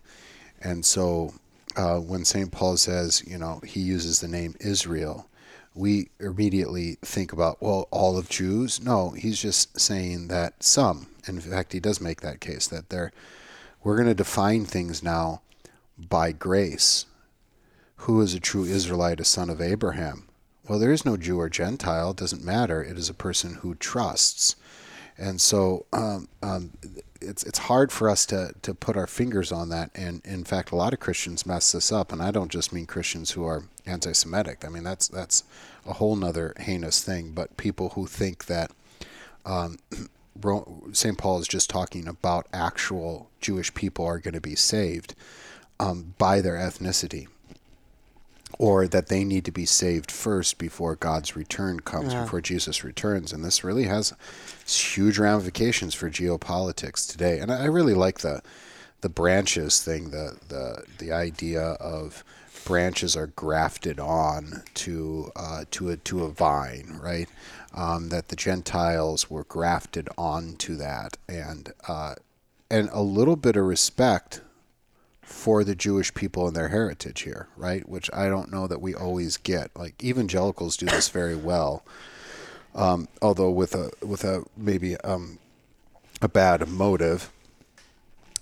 And 0.62 0.84
so 0.84 1.34
uh, 1.76 1.98
when 1.98 2.24
St. 2.24 2.50
Paul 2.52 2.76
says, 2.76 3.22
you 3.26 3.38
know, 3.38 3.60
he 3.66 3.80
uses 3.80 4.20
the 4.20 4.28
name 4.28 4.54
Israel, 4.60 5.28
we 5.74 6.08
immediately 6.20 6.96
think 7.02 7.32
about, 7.32 7.60
well, 7.60 7.88
all 7.90 8.16
of 8.16 8.28
Jews. 8.28 8.80
No, 8.80 9.10
he's 9.10 9.40
just 9.40 9.78
saying 9.78 10.28
that 10.28 10.62
some. 10.62 11.08
In 11.28 11.40
fact, 11.40 11.72
he 11.72 11.80
does 11.80 12.00
make 12.00 12.20
that 12.22 12.40
case 12.40 12.66
that 12.68 12.88
they're, 12.88 13.12
we're 13.86 13.94
going 13.94 14.08
to 14.08 14.14
define 14.14 14.64
things 14.64 15.00
now 15.00 15.40
by 15.96 16.32
grace. 16.32 17.06
Who 17.98 18.20
is 18.20 18.34
a 18.34 18.40
true 18.40 18.64
Israelite, 18.64 19.20
a 19.20 19.24
son 19.24 19.48
of 19.48 19.60
Abraham? 19.60 20.26
Well, 20.68 20.80
there 20.80 20.90
is 20.90 21.04
no 21.04 21.16
Jew 21.16 21.38
or 21.38 21.48
Gentile. 21.48 22.10
It 22.10 22.16
doesn't 22.16 22.44
matter. 22.44 22.82
It 22.82 22.98
is 22.98 23.08
a 23.08 23.14
person 23.14 23.54
who 23.54 23.76
trusts. 23.76 24.56
And 25.16 25.40
so 25.40 25.86
um, 25.92 26.26
um, 26.42 26.72
it's 27.20 27.44
it's 27.44 27.60
hard 27.60 27.92
for 27.92 28.10
us 28.10 28.26
to, 28.26 28.54
to 28.62 28.74
put 28.74 28.96
our 28.96 29.06
fingers 29.06 29.52
on 29.52 29.68
that. 29.68 29.92
And 29.94 30.20
in 30.24 30.42
fact, 30.42 30.72
a 30.72 30.76
lot 30.76 30.92
of 30.92 30.98
Christians 30.98 31.46
mess 31.46 31.70
this 31.70 31.92
up. 31.92 32.12
And 32.12 32.20
I 32.20 32.32
don't 32.32 32.50
just 32.50 32.72
mean 32.72 32.86
Christians 32.86 33.30
who 33.30 33.44
are 33.44 33.68
anti-Semitic. 33.86 34.64
I 34.64 34.68
mean 34.68 34.82
that's 34.82 35.06
that's 35.06 35.44
a 35.86 35.92
whole 35.92 36.16
nother 36.16 36.54
heinous 36.58 37.04
thing. 37.04 37.30
But 37.30 37.56
people 37.56 37.90
who 37.90 38.08
think 38.08 38.46
that 38.46 38.72
um, 39.44 39.78
St. 40.92 41.16
Paul 41.18 41.38
is 41.40 41.48
just 41.48 41.68
talking 41.70 42.06
about 42.08 42.46
actual 42.52 43.30
Jewish 43.40 43.72
people 43.74 44.04
are 44.04 44.18
going 44.18 44.34
to 44.34 44.40
be 44.40 44.54
saved 44.54 45.14
um, 45.80 46.14
by 46.18 46.40
their 46.40 46.56
ethnicity. 46.56 47.28
or 48.58 48.86
that 48.86 49.08
they 49.08 49.22
need 49.24 49.44
to 49.44 49.50
be 49.50 49.66
saved 49.66 50.10
first 50.10 50.56
before 50.56 50.94
God's 50.96 51.36
return 51.36 51.80
comes, 51.80 52.14
Yeah. 52.14 52.22
before 52.22 52.40
Jesus 52.40 52.84
returns. 52.84 53.32
And 53.32 53.44
this 53.44 53.62
really 53.64 53.84
has 53.84 54.14
huge 54.66 55.18
ramifications 55.18 55.94
for 55.94 56.08
geopolitics 56.08 57.06
today. 57.10 57.38
And 57.40 57.52
I 57.52 57.62
I 57.62 57.66
really 57.66 57.92
like 57.94 58.20
the 58.20 58.40
the 59.02 59.08
branches 59.10 59.82
thing, 59.82 60.10
the 60.10 60.38
the 60.48 60.84
the 60.98 61.12
idea 61.12 61.60
of 61.80 62.24
branches 62.66 63.16
are 63.16 63.28
grafted 63.28 63.98
on 63.98 64.64
to 64.74 65.30
uh, 65.34 65.64
to 65.70 65.88
a 65.88 65.96
to 65.96 66.24
a 66.24 66.28
vine, 66.28 66.98
right? 67.00 67.28
Um, 67.72 68.10
that 68.10 68.28
the 68.28 68.36
Gentiles 68.36 69.30
were 69.30 69.44
grafted 69.44 70.08
onto 70.18 70.74
that, 70.76 71.16
and 71.28 71.72
uh, 71.88 72.16
and 72.70 72.90
a 72.92 73.00
little 73.00 73.36
bit 73.36 73.56
of 73.56 73.64
respect 73.64 74.42
for 75.22 75.64
the 75.64 75.74
Jewish 75.74 76.12
people 76.12 76.46
and 76.46 76.54
their 76.56 76.68
heritage 76.68 77.22
here, 77.22 77.48
right? 77.56 77.88
Which 77.88 78.10
I 78.12 78.28
don't 78.28 78.52
know 78.52 78.66
that 78.66 78.80
we 78.80 78.94
always 78.94 79.36
get. 79.36 79.70
Like 79.74 80.02
evangelicals 80.04 80.76
do 80.76 80.86
this 80.86 81.08
very 81.08 81.36
well, 81.36 81.84
um, 82.74 83.08
although 83.22 83.50
with 83.50 83.74
a 83.74 83.90
with 84.04 84.24
a 84.24 84.44
maybe 84.56 84.96
um, 84.98 85.38
a 86.20 86.28
bad 86.28 86.68
motive. 86.68 87.30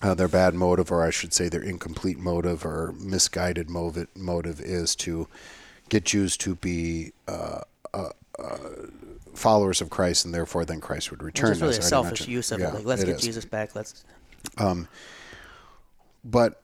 Uh, 0.05 0.13
their 0.13 0.29
bad 0.29 0.53
motive, 0.55 0.93
or 0.93 1.03
I 1.03 1.09
should 1.09 1.33
say, 1.33 1.49
their 1.49 1.63
incomplete 1.63 2.19
motive 2.19 2.67
or 2.67 2.93
misguided 2.99 3.71
motive, 3.71 4.09
motive 4.15 4.61
is 4.61 4.95
to 4.97 5.29
get 5.89 6.05
Jews 6.05 6.37
to 6.39 6.57
be 6.57 7.13
uh, 7.27 7.61
uh, 7.95 8.11
uh, 8.39 8.59
followers 9.35 9.81
of 9.81 9.89
Christ, 9.89 10.27
and 10.27 10.35
therefore 10.35 10.67
then 10.67 10.81
Christ 10.81 11.11
would 11.11 11.23
return. 11.23 11.53
It's 11.53 11.61
really 11.63 11.79
a 11.79 11.83
selfish 11.83 12.21
mentioned. 12.21 12.29
use 12.35 12.53
of 12.53 12.61
Yeah, 12.61 12.69
it. 12.69 12.75
Like, 12.75 12.85
let's 12.85 13.03
it 13.03 13.07
get 13.07 13.17
is. 13.17 13.23
Jesus 13.23 13.45
back. 13.47 13.75
Let's. 13.75 14.05
But 16.25 16.61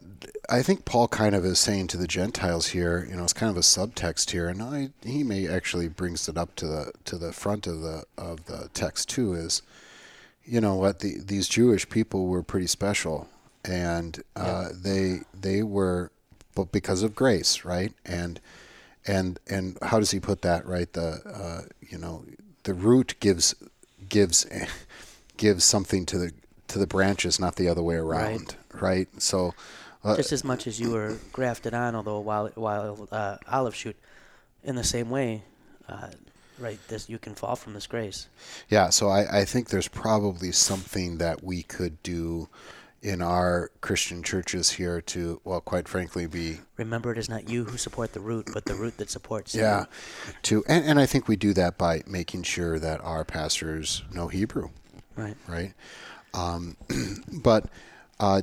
I 0.49 0.63
think 0.63 0.85
Paul 0.85 1.09
kind 1.09 1.35
of 1.35 1.45
is 1.45 1.59
saying 1.59 1.89
to 1.89 1.97
the 1.97 2.07
Gentiles 2.07 2.69
here, 2.69 3.07
you 3.09 3.17
know, 3.17 3.25
it's 3.25 3.33
kind 3.35 3.51
of 3.51 3.57
a 3.57 3.61
subtext 3.61 4.31
here, 4.31 4.49
and 4.49 4.63
I, 4.63 4.91
he 5.03 5.23
may 5.23 5.49
actually 5.49 5.89
brings 5.89 6.29
it 6.29 6.39
up 6.39 6.55
to 6.57 6.67
the 6.67 6.93
to 7.07 7.19
the 7.19 7.33
front 7.33 7.67
of 7.67 7.81
the 7.81 8.05
of 8.19 8.45
the 8.47 8.69
text 8.75 9.09
too. 9.11 9.35
Is 9.35 9.63
you 10.51 10.61
know 10.61 10.75
what 10.75 10.99
the 10.99 11.19
these 11.21 11.49
Jewish 11.49 11.89
people 11.89 12.27
were 12.27 12.43
pretty 12.43 12.67
special, 12.67 13.29
and 13.65 14.21
uh, 14.35 14.71
they 14.75 15.21
they 15.33 15.63
were, 15.63 16.11
but 16.57 16.73
because 16.73 17.05
of 17.05 17.15
grace, 17.15 17.65
right? 17.65 17.93
And 18.05 18.41
and 19.07 19.39
and 19.49 19.79
how 19.81 20.01
does 20.01 20.11
he 20.11 20.19
put 20.19 20.43
that? 20.43 20.67
Right, 20.67 20.93
the 20.93 21.23
uh, 21.25 21.69
you 21.81 21.99
know 21.99 22.25
the 22.65 22.75
root 22.75 23.15
gives 23.21 23.55
gives 24.09 24.45
gives 25.37 25.65
something 25.65 26.05
to 26.07 26.19
the 26.19 26.33
to 26.69 26.81
the 26.81 26.87
branches, 26.87 27.39
not 27.39 27.55
the 27.55 27.69
other 27.69 27.83
way 27.83 27.97
around, 27.97 28.57
right? 28.75 29.09
So. 29.23 29.55
Uh, 30.03 30.17
just 30.17 30.33
as 30.33 30.43
much 30.43 30.67
as 30.67 30.81
you 30.81 30.93
were 30.93 31.19
grafted 31.31 31.75
on, 31.75 31.95
although 31.95 32.17
a 32.17 32.21
wild, 32.23 32.57
wild 32.57 33.07
uh, 33.13 33.37
olive 33.47 33.75
shoot, 33.75 33.95
in 34.65 34.75
the 34.75 34.83
same 34.83 35.11
way, 35.11 35.43
uh, 35.91 36.09
right? 36.61 36.79
This 36.89 37.09
you 37.09 37.19
can 37.19 37.35
fall 37.35 37.57
from 37.57 37.73
this 37.75 37.87
grace. 37.87 38.29
Yeah, 38.69 38.91
so 38.91 39.09
I, 39.09 39.41
I 39.41 39.45
think 39.45 39.69
there's 39.69 39.89
probably 39.89 40.53
something 40.53 41.19
that 41.19 41.43
we 41.43 41.63
could 41.63 42.03
do 42.03 42.49
in 43.03 43.23
our 43.23 43.71
Christian 43.81 44.23
churches 44.23 44.73
here 44.73 45.01
to, 45.01 45.41
well, 45.43 45.63
quite 45.63 45.89
frankly, 45.89 46.27
be 46.27 46.59
Remember, 46.77 47.11
it 47.13 47.17
is 47.19 47.31
not 47.31 47.49
you 47.49 47.65
who 47.65 47.79
support 47.79 48.13
the 48.13 48.21
root, 48.21 48.51
but 48.53 48.67
the 48.67 48.75
root 48.75 48.99
that 48.99 49.09
supports 49.11 49.55
you. 49.55 49.63
yeah, 49.63 49.87
to 50.43 50.63
and, 50.69 50.85
and 50.85 51.01
I 51.01 51.07
think 51.07 51.27
we 51.27 51.37
do 51.37 51.55
that 51.55 51.79
by 51.79 52.03
making 52.07 52.43
sure 52.43 52.79
that 52.79 53.01
our 53.01 53.25
pastors 53.25 54.03
know 54.13 54.29
Hebrew, 54.29 54.69
Right. 55.17 55.35
right? 55.49 55.73
Um, 56.35 56.77
but 57.43 57.65
uh, 58.21 58.43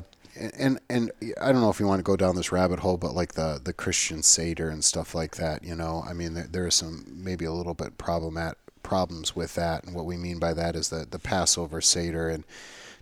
and 0.57 0.79
and 0.89 1.11
I 1.41 1.51
don't 1.51 1.61
know 1.61 1.69
if 1.69 1.79
you 1.79 1.87
want 1.87 1.99
to 1.99 2.03
go 2.03 2.15
down 2.15 2.35
this 2.35 2.51
rabbit 2.51 2.79
hole, 2.79 2.97
but 2.97 3.15
like 3.15 3.33
the 3.33 3.59
the 3.63 3.73
Christian 3.73 4.23
Seder 4.23 4.69
and 4.69 4.83
stuff 4.83 5.15
like 5.15 5.35
that, 5.37 5.63
you 5.63 5.75
know, 5.75 6.03
I 6.07 6.13
mean, 6.13 6.33
there, 6.33 6.47
there 6.49 6.65
are 6.65 6.71
some 6.71 7.05
maybe 7.09 7.45
a 7.45 7.51
little 7.51 7.73
bit 7.73 7.97
problemat 7.97 8.55
problems 8.83 9.35
with 9.35 9.55
that, 9.55 9.83
and 9.83 9.95
what 9.95 10.05
we 10.05 10.17
mean 10.17 10.39
by 10.39 10.53
that 10.53 10.75
is 10.75 10.89
that 10.89 11.11
the 11.11 11.19
Passover 11.19 11.81
Seder 11.81 12.29
and 12.29 12.43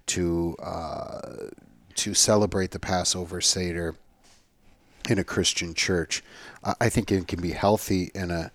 to 0.08 0.56
uh, 0.62 1.50
to 1.96 2.14
celebrate 2.14 2.72
the 2.72 2.80
Passover 2.80 3.42
Seder 3.42 3.96
in 5.10 5.20
a 5.20 5.24
Christian 5.24 5.74
church, 5.74 6.24
I 6.80 6.90
think 6.90 7.12
it 7.12 7.28
can 7.28 7.42
be 7.42 7.52
healthy 7.52 8.12
in 8.16 8.32
a 8.32 8.52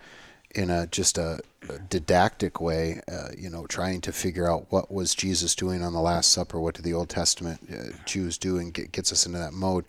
in 0.54 0.70
a 0.70 0.86
just 0.86 1.18
a 1.18 1.40
didactic 1.88 2.60
way. 2.60 3.00
Uh, 3.10 3.28
you 3.36 3.50
know, 3.50 3.66
trying 3.66 4.00
to 4.02 4.12
figure 4.12 4.50
out 4.50 4.66
what 4.70 4.90
was 4.90 5.14
Jesus 5.14 5.54
doing 5.54 5.82
on 5.82 5.92
the 5.92 6.00
Last 6.00 6.32
Supper, 6.32 6.60
what 6.60 6.74
did 6.74 6.84
the 6.84 6.94
Old 6.94 7.08
Testament 7.08 7.60
uh, 7.72 7.96
Jews 8.06 8.38
do, 8.38 8.58
and 8.58 8.72
get, 8.72 8.92
gets 8.92 9.12
us 9.12 9.26
into 9.26 9.38
that 9.38 9.52
mode. 9.52 9.84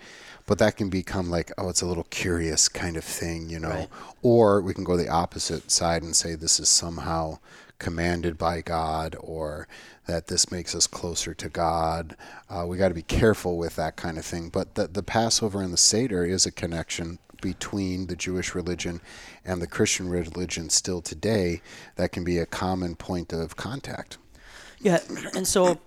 But 0.45 0.57
that 0.59 0.75
can 0.75 0.89
become 0.89 1.29
like, 1.29 1.51
oh, 1.57 1.69
it's 1.69 1.81
a 1.81 1.85
little 1.85 2.05
curious 2.05 2.67
kind 2.67 2.97
of 2.97 3.03
thing, 3.03 3.49
you 3.49 3.59
know. 3.59 3.69
Right. 3.69 3.89
Or 4.21 4.61
we 4.61 4.73
can 4.73 4.83
go 4.83 4.97
the 4.97 5.09
opposite 5.09 5.71
side 5.71 6.03
and 6.03 6.15
say 6.15 6.35
this 6.35 6.59
is 6.59 6.69
somehow 6.69 7.39
commanded 7.79 8.37
by 8.37 8.61
God, 8.61 9.15
or 9.19 9.67
that 10.07 10.27
this 10.27 10.51
makes 10.51 10.75
us 10.75 10.87
closer 10.87 11.33
to 11.33 11.49
God. 11.49 12.15
Uh, 12.49 12.65
we 12.67 12.77
got 12.77 12.89
to 12.89 12.93
be 12.93 13.01
careful 13.01 13.57
with 13.57 13.75
that 13.75 13.95
kind 13.95 14.17
of 14.17 14.25
thing. 14.25 14.49
But 14.49 14.75
the, 14.75 14.87
the 14.87 15.03
Passover 15.03 15.61
and 15.61 15.73
the 15.73 15.77
Seder 15.77 16.25
is 16.25 16.45
a 16.45 16.51
connection 16.51 17.17
between 17.41 18.07
the 18.07 18.15
Jewish 18.15 18.55
religion 18.55 19.01
and 19.43 19.62
the 19.62 19.67
Christian 19.67 20.10
religion 20.10 20.69
still 20.69 21.01
today 21.01 21.62
that 21.95 22.12
can 22.12 22.24
be 22.24 22.38
a 22.38 22.45
common 22.45 22.95
point 22.95 23.33
of 23.33 23.55
contact. 23.55 24.17
Yeah, 24.79 25.00
and 25.36 25.48
so 25.48 25.79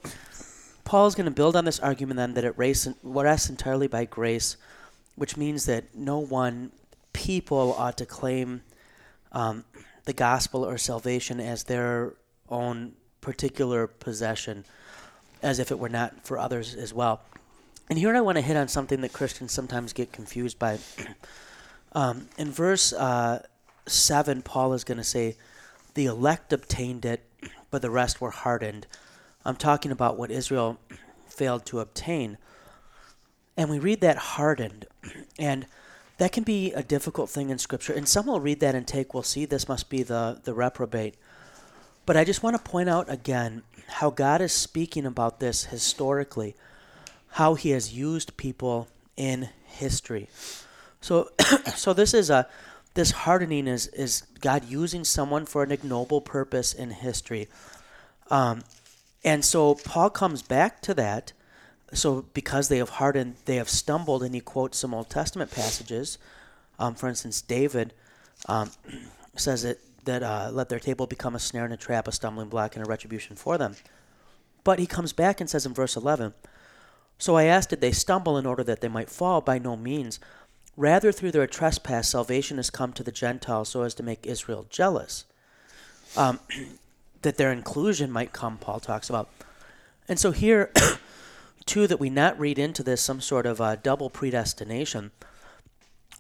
Paul's 0.84 1.14
going 1.14 1.25
to 1.25 1.32
build 1.32 1.56
on 1.56 1.64
this 1.64 1.80
argument 1.80 2.16
then 2.16 2.34
that 2.34 2.44
it 2.44 2.54
rests 2.56 3.49
entirely 3.49 3.87
by 3.87 4.04
grace, 4.04 4.56
which 5.16 5.37
means 5.37 5.66
that 5.66 5.94
no 5.94 6.18
one 6.18 6.70
people 7.12 7.75
ought 7.78 7.96
to 7.99 8.06
claim 8.06 8.62
um, 9.32 9.64
the 10.04 10.12
gospel 10.12 10.64
or 10.64 10.78
salvation 10.78 11.40
as 11.40 11.64
their 11.64 12.14
own 12.49 12.92
particular 13.20 13.87
possession, 13.87 14.64
as 15.42 15.58
if 15.58 15.70
it 15.70 15.78
were 15.78 15.88
not 15.88 16.26
for 16.26 16.38
others 16.38 16.75
as 16.75 16.92
well. 16.92 17.23
And 17.90 17.98
here 17.98 18.14
I 18.16 18.20
want 18.20 18.36
to 18.36 18.42
hit 18.42 18.56
on 18.56 18.68
something 18.68 19.00
that 19.02 19.12
Christians 19.12 19.52
sometimes 19.52 19.92
get 19.92 20.12
confused 20.12 20.58
by. 20.58 20.78
Um, 21.96 22.26
in 22.36 22.50
verse 22.50 22.92
uh, 22.92 23.44
7, 23.86 24.42
Paul 24.42 24.72
is 24.72 24.82
going 24.82 24.98
to 24.98 25.04
say, 25.04 25.36
The 25.94 26.06
elect 26.06 26.52
obtained 26.52 27.04
it, 27.04 27.24
but 27.70 27.82
the 27.82 27.90
rest 27.90 28.20
were 28.20 28.32
hardened. 28.32 28.88
I'm 29.44 29.54
talking 29.54 29.92
about 29.92 30.18
what 30.18 30.32
Israel 30.32 30.80
failed 31.28 31.64
to 31.66 31.78
obtain. 31.78 32.36
And 33.56 33.70
we 33.70 33.78
read 33.78 34.00
that 34.00 34.16
hardened. 34.16 34.86
And 35.38 35.66
that 36.18 36.32
can 36.32 36.44
be 36.44 36.72
a 36.72 36.82
difficult 36.82 37.28
thing 37.28 37.50
in 37.50 37.58
Scripture. 37.58 37.92
And 37.92 38.08
some 38.08 38.26
will 38.26 38.40
read 38.40 38.60
that 38.60 38.74
and 38.74 38.86
take, 38.86 39.14
well, 39.14 39.22
see, 39.22 39.44
this 39.44 39.68
must 39.68 39.90
be 39.90 40.02
the, 40.02 40.40
the 40.44 40.54
reprobate. 40.54 41.16
But 42.06 42.16
I 42.16 42.24
just 42.24 42.42
want 42.42 42.56
to 42.56 42.70
point 42.70 42.88
out 42.88 43.10
again 43.10 43.62
how 43.88 44.10
God 44.10 44.40
is 44.40 44.52
speaking 44.52 45.06
about 45.06 45.40
this 45.40 45.64
historically, 45.64 46.54
how 47.34 47.54
He 47.54 47.70
has 47.70 47.92
used 47.92 48.36
people 48.36 48.88
in 49.16 49.48
history. 49.64 50.28
So, 51.00 51.30
so 51.76 51.92
this 51.92 52.14
is 52.14 52.30
a 52.30 52.48
this 52.94 53.10
hardening 53.10 53.66
is 53.66 53.88
is 53.88 54.22
God 54.40 54.64
using 54.64 55.04
someone 55.04 55.46
for 55.46 55.64
an 55.64 55.72
ignoble 55.72 56.20
purpose 56.20 56.72
in 56.72 56.90
history, 56.90 57.48
um, 58.30 58.62
and 59.24 59.44
so 59.44 59.74
Paul 59.74 60.10
comes 60.10 60.42
back 60.42 60.80
to 60.82 60.94
that. 60.94 61.32
So 61.92 62.24
because 62.34 62.68
they 62.68 62.78
have 62.78 62.88
hardened, 62.88 63.36
they 63.44 63.56
have 63.56 63.68
stumbled, 63.68 64.22
and 64.22 64.34
he 64.34 64.40
quotes 64.40 64.78
some 64.78 64.94
Old 64.94 65.10
Testament 65.10 65.50
passages. 65.50 66.18
Um, 66.78 66.94
for 66.94 67.08
instance, 67.08 67.40
David 67.42 67.94
um, 68.48 68.70
says 69.36 69.64
it, 69.64 69.80
that 70.04 70.22
uh, 70.22 70.50
let 70.52 70.68
their 70.68 70.80
table 70.80 71.06
become 71.06 71.34
a 71.34 71.38
snare 71.38 71.64
and 71.64 71.74
a 71.74 71.76
trap, 71.76 72.08
a 72.08 72.12
stumbling 72.12 72.48
block, 72.48 72.76
and 72.76 72.84
a 72.84 72.88
retribution 72.88 73.36
for 73.36 73.58
them. 73.58 73.76
But 74.62 74.78
he 74.78 74.86
comes 74.86 75.12
back 75.12 75.40
and 75.40 75.50
says 75.50 75.66
in 75.66 75.74
verse 75.74 75.96
eleven. 75.96 76.34
So 77.24 77.36
I 77.36 77.44
asked, 77.44 77.70
did 77.70 77.80
they 77.80 77.90
stumble 77.90 78.36
in 78.36 78.44
order 78.44 78.62
that 78.64 78.82
they 78.82 78.88
might 78.88 79.08
fall? 79.08 79.40
By 79.40 79.58
no 79.58 79.78
means. 79.78 80.20
Rather, 80.76 81.10
through 81.10 81.30
their 81.30 81.46
trespass, 81.46 82.10
salvation 82.10 82.58
has 82.58 82.68
come 82.68 82.92
to 82.92 83.02
the 83.02 83.10
Gentiles 83.10 83.70
so 83.70 83.80
as 83.80 83.94
to 83.94 84.02
make 84.02 84.26
Israel 84.26 84.66
jealous. 84.68 85.24
Um, 86.18 86.38
that 87.22 87.38
their 87.38 87.50
inclusion 87.50 88.10
might 88.10 88.34
come, 88.34 88.58
Paul 88.58 88.78
talks 88.78 89.08
about. 89.08 89.30
And 90.06 90.18
so 90.18 90.32
here, 90.32 90.70
too, 91.64 91.86
that 91.86 91.98
we 91.98 92.10
not 92.10 92.38
read 92.38 92.58
into 92.58 92.82
this 92.82 93.00
some 93.00 93.22
sort 93.22 93.46
of 93.46 93.58
uh, 93.58 93.76
double 93.76 94.10
predestination, 94.10 95.10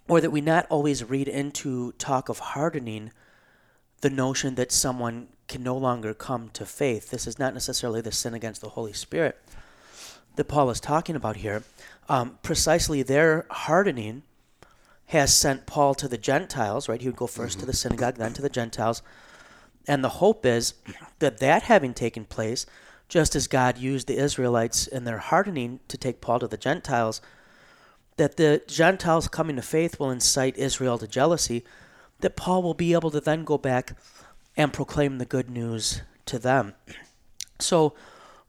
or 0.08 0.22
that 0.22 0.32
we 0.32 0.40
not 0.40 0.66
always 0.70 1.04
read 1.04 1.28
into 1.28 1.92
talk 1.98 2.30
of 2.30 2.38
hardening 2.38 3.12
the 4.00 4.08
notion 4.08 4.54
that 4.54 4.72
someone 4.72 5.28
can 5.48 5.62
no 5.62 5.76
longer 5.76 6.14
come 6.14 6.48
to 6.54 6.64
faith. 6.64 7.10
This 7.10 7.26
is 7.26 7.38
not 7.38 7.52
necessarily 7.52 8.00
the 8.00 8.10
sin 8.10 8.32
against 8.32 8.62
the 8.62 8.70
Holy 8.70 8.94
Spirit 8.94 9.38
that 10.36 10.44
Paul 10.44 10.70
is 10.70 10.80
talking 10.80 11.16
about 11.16 11.36
here. 11.36 11.62
Um, 12.08 12.38
precisely 12.42 13.02
their 13.02 13.46
hardening 13.50 14.22
has 15.06 15.34
sent 15.34 15.66
Paul 15.66 15.94
to 15.94 16.08
the 16.08 16.18
Gentiles, 16.18 16.88
right? 16.88 17.00
He 17.00 17.08
would 17.08 17.16
go 17.16 17.26
1st 17.26 17.60
to 17.60 17.66
the 17.66 17.72
synagogue, 17.72 18.16
then 18.16 18.32
to 18.34 18.42
the 18.42 18.48
Gentiles. 18.48 19.02
And 19.86 20.02
the 20.02 20.08
hope 20.08 20.46
is 20.46 20.74
that 21.18 21.38
that 21.38 21.64
having 21.64 21.92
taken 21.92 22.24
place, 22.24 22.66
just 23.08 23.36
as 23.36 23.46
God 23.46 23.76
used 23.78 24.06
the 24.06 24.16
Israelites 24.16 24.86
in 24.86 25.04
their 25.04 25.18
hardening 25.18 25.80
to 25.88 25.98
take 25.98 26.20
Paul 26.20 26.40
to 26.40 26.48
the 26.48 26.56
Gentiles, 26.56 27.20
that 28.16 28.36
the 28.36 28.62
Gentiles 28.66 29.28
coming 29.28 29.56
to 29.56 29.62
faith 29.62 29.98
will 30.00 30.10
incite 30.10 30.56
Israel 30.56 30.98
to 30.98 31.06
jealousy, 31.06 31.64
that 32.20 32.36
Paul 32.36 32.62
will 32.62 32.74
be 32.74 32.92
able 32.92 33.10
to 33.10 33.20
then 33.20 33.44
go 33.44 33.58
back 33.58 33.96
and 34.56 34.72
proclaim 34.72 35.18
the 35.18 35.24
good 35.24 35.50
news 35.50 36.02
to 36.26 36.38
them. 36.38 36.74
So, 37.58 37.94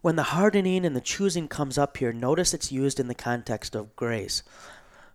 when 0.06 0.18
the 0.18 0.34
hardening 0.38 0.86
and 0.86 0.96
the 0.96 1.02
choosing 1.02 1.48
comes 1.48 1.80
up 1.80 1.98
here, 1.98 2.14
notice 2.14 2.54
it's 2.54 2.72
used 2.72 3.00
in 3.00 3.08
the 3.08 3.16
context 3.16 3.74
of 3.74 3.96
grace. 3.96 4.44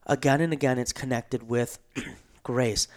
Again 0.04 0.40
and 0.40 0.52
again, 0.52 0.80
it's 0.80 0.92
connected 0.92 1.44
with 1.44 1.78
grace. 2.42 2.88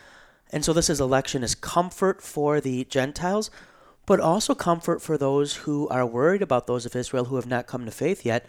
And 0.49 0.65
so, 0.65 0.73
this 0.73 0.89
is 0.89 0.99
election 0.99 1.43
is 1.43 1.53
comfort 1.53 2.23
for 2.23 2.59
the 2.59 2.85
Gentiles, 2.85 3.51
but 4.07 4.19
also 4.19 4.55
comfort 4.55 5.03
for 5.03 5.19
those 5.19 5.57
who 5.57 5.87
are 5.89 6.03
worried 6.03 6.41
about 6.41 6.65
those 6.65 6.87
of 6.87 6.95
Israel 6.95 7.25
who 7.25 7.35
have 7.35 7.45
not 7.45 7.67
come 7.67 7.85
to 7.85 7.91
faith 7.91 8.25
yet, 8.25 8.47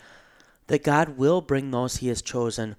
that 0.68 0.82
God 0.82 1.18
will 1.18 1.42
bring 1.42 1.70
those 1.70 1.98
he 1.98 2.08
has 2.08 2.22
chosen 2.22 2.76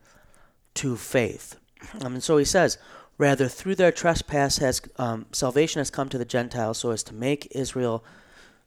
to 0.73 0.95
faith. 0.95 1.59
Um, 2.01 2.15
and 2.15 2.23
so 2.23 2.37
he 2.37 2.45
says, 2.45 2.79
Rather, 3.19 3.47
through 3.47 3.75
their 3.75 3.91
trespass 3.91 4.57
has 4.57 4.81
um, 4.97 5.27
salvation 5.31 5.79
has 5.79 5.91
come 5.91 6.09
to 6.09 6.17
the 6.17 6.25
Gentiles, 6.25 6.79
so 6.79 6.89
as 6.89 7.03
to 7.03 7.13
make 7.13 7.47
Israel 7.51 8.03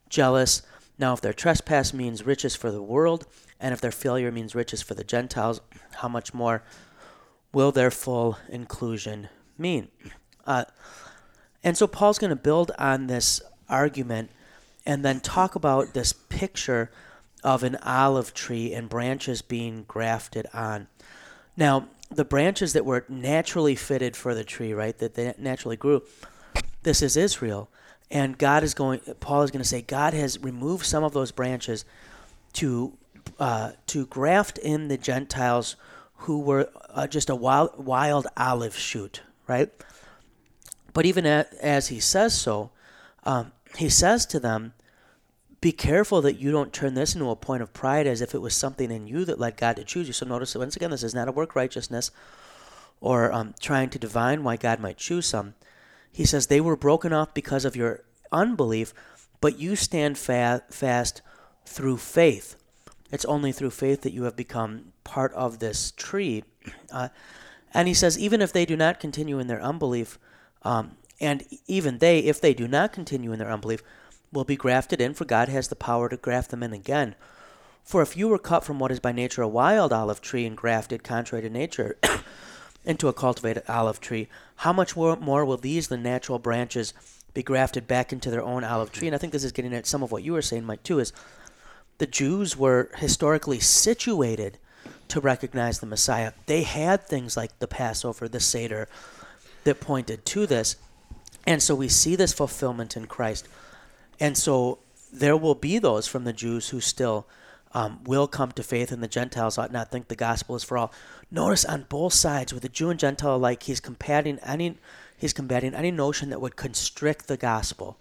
jealous. 0.08 0.62
Now, 0.98 1.12
if 1.12 1.20
their 1.20 1.32
trespass 1.32 1.94
means 1.94 2.26
riches 2.26 2.56
for 2.56 2.70
the 2.72 2.82
world, 2.82 3.26
and 3.60 3.72
if 3.72 3.80
their 3.80 3.92
failure 3.92 4.32
means 4.32 4.54
riches 4.54 4.82
for 4.82 4.94
the 4.94 5.04
Gentiles, 5.04 5.60
how 5.96 6.08
much 6.08 6.34
more 6.34 6.62
will 7.52 7.72
their 7.72 7.90
full 7.90 8.38
inclusion 8.48 9.28
mean? 9.56 9.88
Uh, 10.46 10.64
and 11.62 11.76
so 11.76 11.86
Paul's 11.86 12.18
going 12.18 12.30
to 12.30 12.36
build 12.36 12.72
on 12.78 13.06
this 13.06 13.40
argument 13.68 14.30
and 14.86 15.04
then 15.04 15.20
talk 15.20 15.54
about 15.54 15.92
this 15.92 16.12
picture 16.12 16.90
of 17.44 17.62
an 17.62 17.76
olive 17.76 18.34
tree 18.34 18.72
and 18.72 18.88
branches 18.88 19.42
being 19.42 19.84
grafted 19.86 20.46
on. 20.52 20.88
Now, 21.56 21.88
the 22.10 22.24
branches 22.24 22.72
that 22.72 22.84
were 22.84 23.04
naturally 23.08 23.74
fitted 23.74 24.16
for 24.16 24.34
the 24.34 24.44
tree, 24.44 24.72
right, 24.72 24.96
that 24.98 25.14
they 25.14 25.34
naturally 25.38 25.76
grew, 25.76 26.02
this 26.82 27.02
is 27.02 27.16
Israel. 27.16 27.68
And 28.10 28.38
God 28.38 28.62
is 28.62 28.74
going, 28.74 29.00
Paul 29.20 29.42
is 29.42 29.50
going 29.50 29.62
to 29.62 29.68
say, 29.68 29.82
God 29.82 30.14
has 30.14 30.38
removed 30.42 30.86
some 30.86 31.04
of 31.04 31.12
those 31.12 31.30
branches 31.30 31.84
to, 32.54 32.94
uh, 33.38 33.72
to 33.88 34.06
graft 34.06 34.58
in 34.58 34.88
the 34.88 34.96
Gentiles 34.96 35.76
who 36.22 36.40
were 36.40 36.70
uh, 36.90 37.06
just 37.06 37.28
a 37.28 37.34
wild, 37.34 37.84
wild 37.84 38.26
olive 38.36 38.76
shoot, 38.76 39.22
right? 39.46 39.70
But 40.94 41.06
even 41.06 41.26
as 41.26 41.88
he 41.88 42.00
says 42.00 42.36
so, 42.38 42.70
um, 43.24 43.52
he 43.76 43.88
says 43.88 44.24
to 44.26 44.40
them, 44.40 44.72
be 45.60 45.72
careful 45.72 46.22
that 46.22 46.38
you 46.38 46.50
don't 46.50 46.72
turn 46.72 46.94
this 46.94 47.14
into 47.14 47.28
a 47.30 47.36
point 47.36 47.62
of 47.62 47.72
pride 47.72 48.06
as 48.06 48.20
if 48.20 48.34
it 48.34 48.40
was 48.40 48.54
something 48.54 48.90
in 48.90 49.06
you 49.06 49.24
that 49.24 49.40
led 49.40 49.56
God 49.56 49.76
to 49.76 49.84
choose 49.84 50.06
you. 50.06 50.12
So 50.12 50.24
notice 50.24 50.54
once 50.54 50.76
again, 50.76 50.90
this 50.90 51.02
is 51.02 51.14
not 51.14 51.28
a 51.28 51.32
work 51.32 51.56
righteousness 51.56 52.10
or 53.00 53.32
um, 53.32 53.54
trying 53.60 53.90
to 53.90 53.98
divine 53.98 54.44
why 54.44 54.56
God 54.56 54.80
might 54.80 54.96
choose 54.96 55.26
some. 55.26 55.54
He 56.18 56.25
says 56.25 56.48
they 56.48 56.60
were 56.60 56.75
broken 56.75 57.12
off 57.12 57.32
because 57.32 57.64
of 57.64 57.76
your 57.76 58.02
unbelief, 58.32 58.92
but 59.40 59.60
you 59.60 59.76
stand 59.76 60.18
fa- 60.18 60.64
fast 60.68 61.22
through 61.64 61.98
faith. 61.98 62.56
It's 63.12 63.25
only 63.26 63.52
through 63.52 63.70
faith 63.70 64.02
that 64.02 64.12
you 64.12 64.25
have 64.25 64.34
become 64.34 64.92
part 65.04 65.32
of 65.34 65.60
this 65.60 65.92
tree. 65.92 66.42
Uh, 66.92 67.10
and 67.72 67.87
he 67.87 67.94
says, 67.94 68.18
even 68.18 68.42
if 68.42 68.52
they 68.52 68.66
do 68.66 68.76
not 68.76 68.98
continue 68.98 69.38
in 69.38 69.46
their 69.46 69.62
unbelief, 69.62 70.18
um, 70.62 70.96
and 71.20 71.44
even 71.68 71.98
they, 71.98 72.18
if 72.18 72.40
they 72.40 72.52
do 72.52 72.66
not 72.66 72.92
continue 72.92 73.32
in 73.32 73.38
their 73.38 73.52
unbelief, 73.52 73.84
will 74.32 74.42
be 74.42 74.56
grafted 74.56 75.00
in, 75.00 75.14
for 75.14 75.25
God 75.25 75.48
has 75.48 75.68
the 75.68 75.76
power 75.76 76.08
to 76.08 76.16
graft 76.16 76.50
them 76.50 76.64
in 76.64 76.72
again. 76.72 77.14
For 77.84 78.02
if 78.02 78.16
you 78.16 78.26
were 78.26 78.40
cut 78.40 78.64
from 78.64 78.80
what 78.80 78.90
is 78.90 78.98
by 78.98 79.12
nature 79.12 79.42
a 79.42 79.46
wild 79.46 79.92
olive 79.92 80.20
tree 80.20 80.46
and 80.46 80.56
grafted 80.56 81.04
contrary 81.04 81.42
to 81.42 81.48
nature 81.48 81.96
into 82.88 83.07
a 83.07 83.12
cultivated 83.12 83.62
olive 83.68 84.00
tree, 84.00 84.28
how 84.57 84.73
much 84.73 84.97
more 84.97 85.45
will 85.45 85.59
these, 85.59 85.87
the 85.87 85.97
natural 85.99 86.38
branches, 86.38 86.95
be 87.35 87.42
grafted 87.42 87.87
back 87.87 88.12
into 88.12 88.30
their 88.30 88.42
own 88.42 88.64
olive 88.64 88.90
tree? 88.90 89.07
And 89.07 89.14
I 89.14 89.18
think 89.18 89.35
this 89.35 89.45
is 89.45 89.52
getting 89.52 89.75
at 89.75 89.87
some 89.87 90.02
of 90.02 90.11
what 90.11 90.25
you 90.25 90.33
were 90.33 90.42
saying, 90.42 90.64
Mike, 90.64 90.83
too, 90.83 90.99
is 90.99 91.12
the 91.98 92.07
Jews 92.07 92.57
were 92.57 92.90
historically 92.96 93.61
situated 93.61 94.57
to 95.09 95.20
recognize 95.20 95.81
the 95.81 95.87
Messiah. 95.87 96.33
They 96.46 96.62
had 96.62 97.05
things 97.05 97.37
like 97.37 97.59
the 97.59 97.68
Passover, 97.68 98.27
the 98.27 98.40
Seder, 98.40 98.88
that 99.64 99.81
pointed 99.81 100.24
to 100.24 100.46
this. 100.46 100.77
And 101.46 101.62
so 101.62 101.74
we 101.74 101.88
see 101.88 102.16
this 102.16 102.33
fulfillment 102.33 102.96
in 102.96 103.07
Christ. 103.07 103.46
And 104.18 104.37
so 104.37 104.79
there 105.12 105.37
will 105.37 105.55
be 105.55 105.79
those 105.79 106.07
from 106.07 106.24
the 106.24 106.33
Jews 106.33 106.70
who 106.70 106.81
still 106.81 107.27
um, 107.74 108.01
will 108.05 108.27
come 108.27 108.53
to 108.53 108.62
faith, 108.62 108.92
and 108.92 109.03
the 109.03 109.09
Gentiles 109.09 109.59
ought 109.59 109.72
not 109.72 109.90
think 109.90 110.09
the 110.09 110.16
gospel 110.16 110.57
is 110.57 110.64
for 110.64 110.79
all. 110.79 110.92
Notice 111.30 111.64
on 111.64 111.86
both 111.88 112.14
sides, 112.14 112.54
with 112.54 112.62
the 112.62 112.68
Jew 112.68 112.90
and 112.90 112.98
Gentile 112.98 113.36
alike, 113.36 113.64
he's 113.64 113.80
combating 113.80 114.38
any 114.38 114.78
he's 115.16 115.32
combating 115.32 115.74
any 115.74 115.90
notion 115.90 116.30
that 116.30 116.40
would 116.40 116.56
constrict 116.56 117.26
the 117.26 117.36
gospel, 117.36 117.98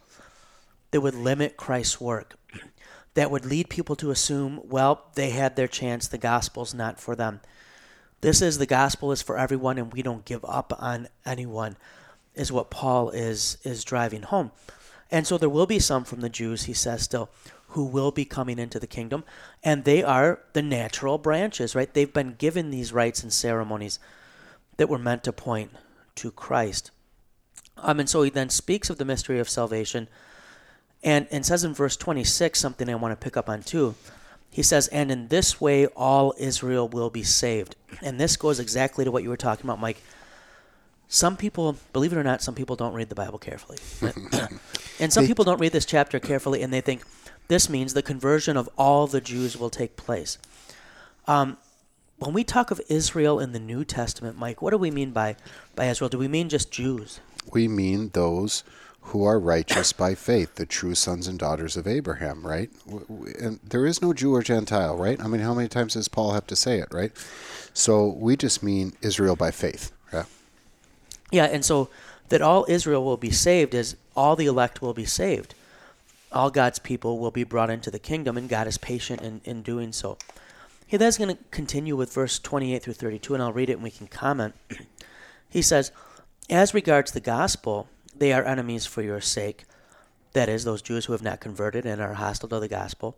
that 0.92 1.02
would 1.02 1.16
limit 1.16 1.58
Christ's 1.58 2.00
work, 2.00 2.36
that 3.16 3.32
would 3.32 3.46
lead 3.46 3.70
people 3.70 3.96
to 3.98 4.12
assume, 4.12 4.62
well, 4.64 5.08
they 5.16 5.32
had 5.32 5.56
their 5.56 5.68
chance, 5.68 6.08
the 6.08 6.18
gospel's 6.18 6.74
not 6.74 7.00
for 7.00 7.16
them. 7.16 7.42
This 8.22 8.42
is 8.42 8.58
the 8.58 8.66
gospel 8.66 9.12
is 9.12 9.22
for 9.22 9.38
everyone, 9.38 9.78
and 9.78 9.92
we 9.92 10.02
don't 10.02 10.26
give 10.26 10.46
up 10.46 10.74
on 10.80 11.08
anyone, 11.26 11.76
is 12.34 12.52
what 12.52 12.70
Paul 12.70 13.10
is 13.10 13.58
is 13.64 13.84
driving 13.84 14.22
home. 14.22 14.52
And 15.12 15.26
so 15.26 15.38
there 15.38 15.50
will 15.50 15.66
be 15.66 15.80
some 15.80 16.04
from 16.04 16.22
the 16.22 16.30
Jews, 16.30 16.64
he 16.64 16.74
says 16.74 17.02
still, 17.02 17.30
who 17.70 17.86
will 17.86 18.12
be 18.12 18.26
coming 18.26 18.60
into 18.60 18.80
the 18.80 18.88
kingdom. 18.88 19.24
And 19.64 19.84
they 19.84 20.04
are 20.04 20.40
the 20.54 20.62
natural 20.62 21.18
branches, 21.18 21.76
right? 21.76 21.94
They've 21.94 22.12
been 22.12 22.36
given 22.38 22.72
these 22.72 22.94
rites 22.94 23.24
and 23.24 23.32
ceremonies 23.32 24.00
that 24.78 24.90
were 24.90 24.98
meant 24.98 25.24
to 25.26 25.34
point 25.34 25.72
to 26.16 26.32
Christ. 26.32 26.92
Um, 27.78 28.00
and 28.00 28.10
so 28.10 28.24
he 28.24 28.30
then 28.30 28.50
speaks 28.50 28.90
of 28.90 28.98
the 28.98 29.06
mystery 29.06 29.40
of 29.40 29.50
salvation 29.50 30.08
and, 31.04 31.28
and 31.30 31.46
says 31.46 31.64
in 31.64 31.74
verse 31.74 31.96
26 31.96 32.60
something 32.60 32.90
I 32.90 32.96
want 32.96 33.12
to 33.12 33.24
pick 33.24 33.38
up 33.38 33.50
on 33.50 33.62
too. 33.62 33.96
He 34.50 34.64
says, 34.64 34.88
And 34.88 35.12
in 35.12 35.28
this 35.28 35.62
way 35.62 35.86
all 35.88 36.34
Israel 36.40 36.88
will 36.88 37.10
be 37.10 37.24
saved. 37.24 37.76
And 38.02 38.20
this 38.20 38.38
goes 38.38 38.60
exactly 38.60 39.06
to 39.06 39.12
what 39.12 39.24
you 39.24 39.30
were 39.30 39.38
talking 39.38 39.66
about, 39.66 39.80
Mike 39.80 40.02
some 41.08 41.38
people, 41.38 41.78
believe 41.94 42.12
it 42.12 42.18
or 42.18 42.24
not, 42.24 42.42
some 42.42 42.54
people 42.54 42.76
don't 42.76 42.94
read 42.94 43.10
the 43.10 43.16
Bible 43.16 43.40
carefully. 43.40 43.78
and 45.00 45.14
some 45.14 45.28
people 45.28 45.46
don't 45.46 45.60
read 45.60 45.72
this 45.72 45.86
chapter 45.86 46.20
carefully 46.20 46.62
and 46.62 46.74
they 46.74 46.82
think 46.82 47.04
this 47.48 47.70
means 47.70 47.94
the 47.94 48.02
conversion 48.02 48.58
of 48.58 48.70
all 48.78 49.08
the 49.08 49.22
Jews 49.22 49.58
will 49.58 49.70
take 49.70 49.96
place. 49.96 50.38
Um, 51.28 51.58
when 52.20 52.34
we 52.34 52.44
talk 52.44 52.72
of 52.72 52.82
Israel 52.90 53.40
in 53.40 53.52
the 53.52 53.60
New 53.60 53.86
Testament, 53.86 54.38
Mike, 54.38 54.62
what 54.62 54.72
do 54.72 54.78
we 54.78 54.92
mean 54.92 55.12
by, 55.12 55.36
by 55.76 55.86
Israel? 55.86 56.10
Do 56.10 56.18
we 56.18 56.28
mean 56.28 56.50
just 56.50 56.72
Jews? 56.72 57.20
We 57.52 57.68
mean 57.68 58.10
those 58.10 58.64
who 59.02 59.24
are 59.24 59.40
righteous 59.40 59.94
by 59.94 60.16
faith, 60.16 60.56
the 60.56 60.66
true 60.66 60.96
sons 60.96 61.28
and 61.28 61.40
daughters 61.40 61.78
of 61.78 61.88
Abraham, 61.88 62.46
right? 62.46 62.70
And 63.40 63.60
there 63.64 63.86
is 63.86 64.02
no 64.02 64.14
Jew 64.14 64.34
or 64.34 64.42
Gentile, 64.42 64.98
right? 64.98 65.22
I 65.22 65.28
mean, 65.28 65.42
how 65.42 65.54
many 65.54 65.70
times 65.70 65.94
does 65.94 66.10
Paul 66.10 66.34
have 66.34 66.48
to 66.48 66.56
say 66.56 66.80
it, 66.80 66.90
right? 66.92 67.12
So 67.74 68.08
we 68.08 68.36
just 68.36 68.64
mean 68.64 68.94
Israel 69.02 69.38
by 69.38 69.52
faith. 69.52 69.94
yeah? 70.12 70.24
Yeah, 71.32 71.46
and 71.46 71.64
so 71.64 71.90
that 72.30 72.42
all 72.42 72.66
Israel 72.68 73.06
will 73.06 73.18
be 73.18 73.32
saved 73.32 73.74
is 73.74 73.96
all 74.18 74.36
the 74.36 74.48
elect 74.48 74.82
will 74.82 74.94
be 74.94 75.06
saved. 75.06 75.56
All 76.32 76.50
God's 76.50 76.80
people 76.80 77.20
will 77.20 77.32
be 77.32 77.46
brought 77.46 77.70
into 77.70 77.90
the 77.90 78.00
kingdom, 78.00 78.36
and 78.36 78.50
God 78.50 78.68
is 78.68 78.78
patient 78.78 79.22
in, 79.22 79.40
in 79.46 79.62
doing 79.62 79.94
so. 79.94 80.18
He 80.86 80.98
then 80.98 81.08
is 81.08 81.18
going 81.18 81.36
to 81.36 81.44
continue 81.52 81.96
with 81.96 82.14
verse 82.14 82.40
28 82.40 82.84
through 82.84 82.94
32, 82.94 83.34
and 83.34 83.44
I'll 83.44 83.54
read 83.54 83.70
it 83.70 83.74
and 83.74 83.84
we 83.84 83.92
can 83.92 84.08
comment. 84.08 84.56
he 85.50 85.62
says, 85.62 85.92
As 86.50 86.74
regards 86.74 87.12
the 87.12 87.22
gospel, 87.22 87.88
they 88.16 88.34
are 88.34 88.44
enemies 88.44 88.86
for 88.86 89.02
your 89.02 89.22
sake. 89.22 89.66
That 90.34 90.50
is, 90.50 90.66
those 90.66 90.82
Jews 90.82 91.06
who 91.06 91.14
have 91.14 91.24
not 91.24 91.40
converted 91.40 91.86
and 91.86 92.02
are 92.02 92.16
hostile 92.16 92.50
to 92.50 92.60
the 92.60 92.68
gospel. 92.68 93.16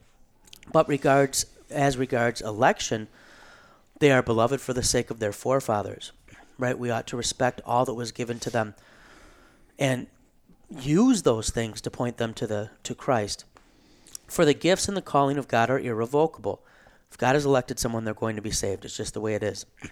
But 0.72 0.88
regards 0.88 1.46
as 1.72 1.98
regards 1.98 2.42
election, 2.42 3.08
they 4.00 4.12
are 4.12 4.22
beloved 4.22 4.62
for 4.62 4.74
the 4.74 4.84
sake 4.84 5.10
of 5.10 5.20
their 5.20 5.32
forefathers 5.32 6.12
right? 6.60 6.78
We 6.78 6.92
ought 6.92 7.08
to 7.08 7.18
respect 7.18 7.62
all 7.66 7.86
that 7.86 7.94
was 7.94 8.12
given 8.12 8.38
to 8.40 8.50
them 8.52 8.76
and 9.80 10.08
use 10.70 11.24
those 11.24 11.50
things 11.50 11.82
to 11.82 11.92
point 11.92 12.18
them 12.18 12.34
to 12.36 12.48
the 12.48 12.70
to 12.84 12.96
Christ. 12.96 13.46
For 14.28 14.46
the 14.46 14.54
gifts 14.54 14.88
and 14.88 14.96
the 14.96 15.02
calling 15.02 15.38
of 15.38 15.48
God 15.48 15.70
are 15.70 15.80
irrevocable. 15.80 16.62
If 17.10 17.18
God 17.18 17.34
has 17.34 17.46
elected 17.46 17.80
someone, 17.80 18.06
they're 18.06 18.14
going 18.14 18.36
to 18.36 18.42
be 18.42 18.52
saved. 18.52 18.86
It's 18.86 18.98
just 18.98 19.14
the 19.14 19.22
way 19.22 19.34
it 19.34 19.44
is. 19.44 19.66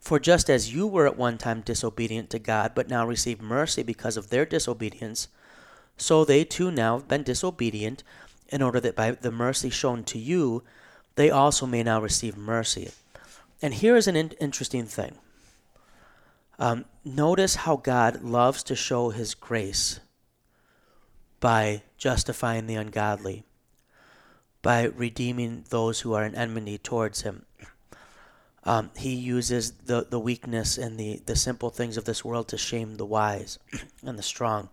For 0.00 0.18
just 0.18 0.48
as 0.48 0.74
you 0.74 0.86
were 0.86 1.06
at 1.06 1.18
one 1.18 1.36
time 1.36 1.60
disobedient 1.60 2.30
to 2.30 2.38
God, 2.38 2.72
but 2.74 2.88
now 2.88 3.06
receive 3.06 3.42
mercy 3.42 3.82
because 3.82 4.16
of 4.16 4.30
their 4.30 4.46
disobedience, 4.46 5.28
so 5.98 6.24
they 6.24 6.42
too 6.42 6.70
now 6.70 6.96
have 6.96 7.08
been 7.08 7.22
disobedient, 7.22 8.02
in 8.48 8.62
order 8.62 8.80
that 8.80 8.96
by 8.96 9.10
the 9.10 9.30
mercy 9.30 9.68
shown 9.68 10.02
to 10.04 10.18
you, 10.18 10.62
they 11.16 11.30
also 11.30 11.66
may 11.66 11.82
now 11.82 12.00
receive 12.00 12.36
mercy. 12.36 12.90
And 13.60 13.74
here 13.74 13.94
is 13.94 14.08
an 14.08 14.16
in- 14.16 14.32
interesting 14.40 14.86
thing. 14.86 15.18
Um, 16.60 16.84
notice 17.04 17.56
how 17.56 17.76
God 17.76 18.22
loves 18.22 18.62
to 18.64 18.76
show 18.76 19.08
his 19.08 19.34
grace 19.34 19.98
by 21.40 21.82
justifying 21.96 22.66
the 22.66 22.74
ungodly, 22.74 23.44
by 24.60 24.84
redeeming 24.84 25.64
those 25.70 26.00
who 26.00 26.12
are 26.12 26.24
in 26.24 26.34
enmity 26.34 26.76
towards 26.76 27.22
him. 27.22 27.46
um, 28.64 28.90
he 28.94 29.14
uses 29.14 29.72
the, 29.72 30.06
the 30.08 30.20
weakness 30.20 30.76
and 30.76 31.00
the, 31.00 31.22
the 31.24 31.34
simple 31.34 31.70
things 31.70 31.96
of 31.96 32.04
this 32.04 32.22
world 32.24 32.46
to 32.48 32.58
shame 32.58 32.96
the 32.96 33.06
wise 33.06 33.58
and 34.04 34.18
the 34.18 34.22
strong. 34.22 34.68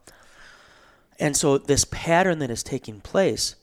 And 1.19 1.36
so, 1.38 1.58
this 1.58 1.86
pattern 1.86 2.39
that 2.39 2.52
is 2.52 2.62
taking 2.62 3.00
place, 3.00 3.56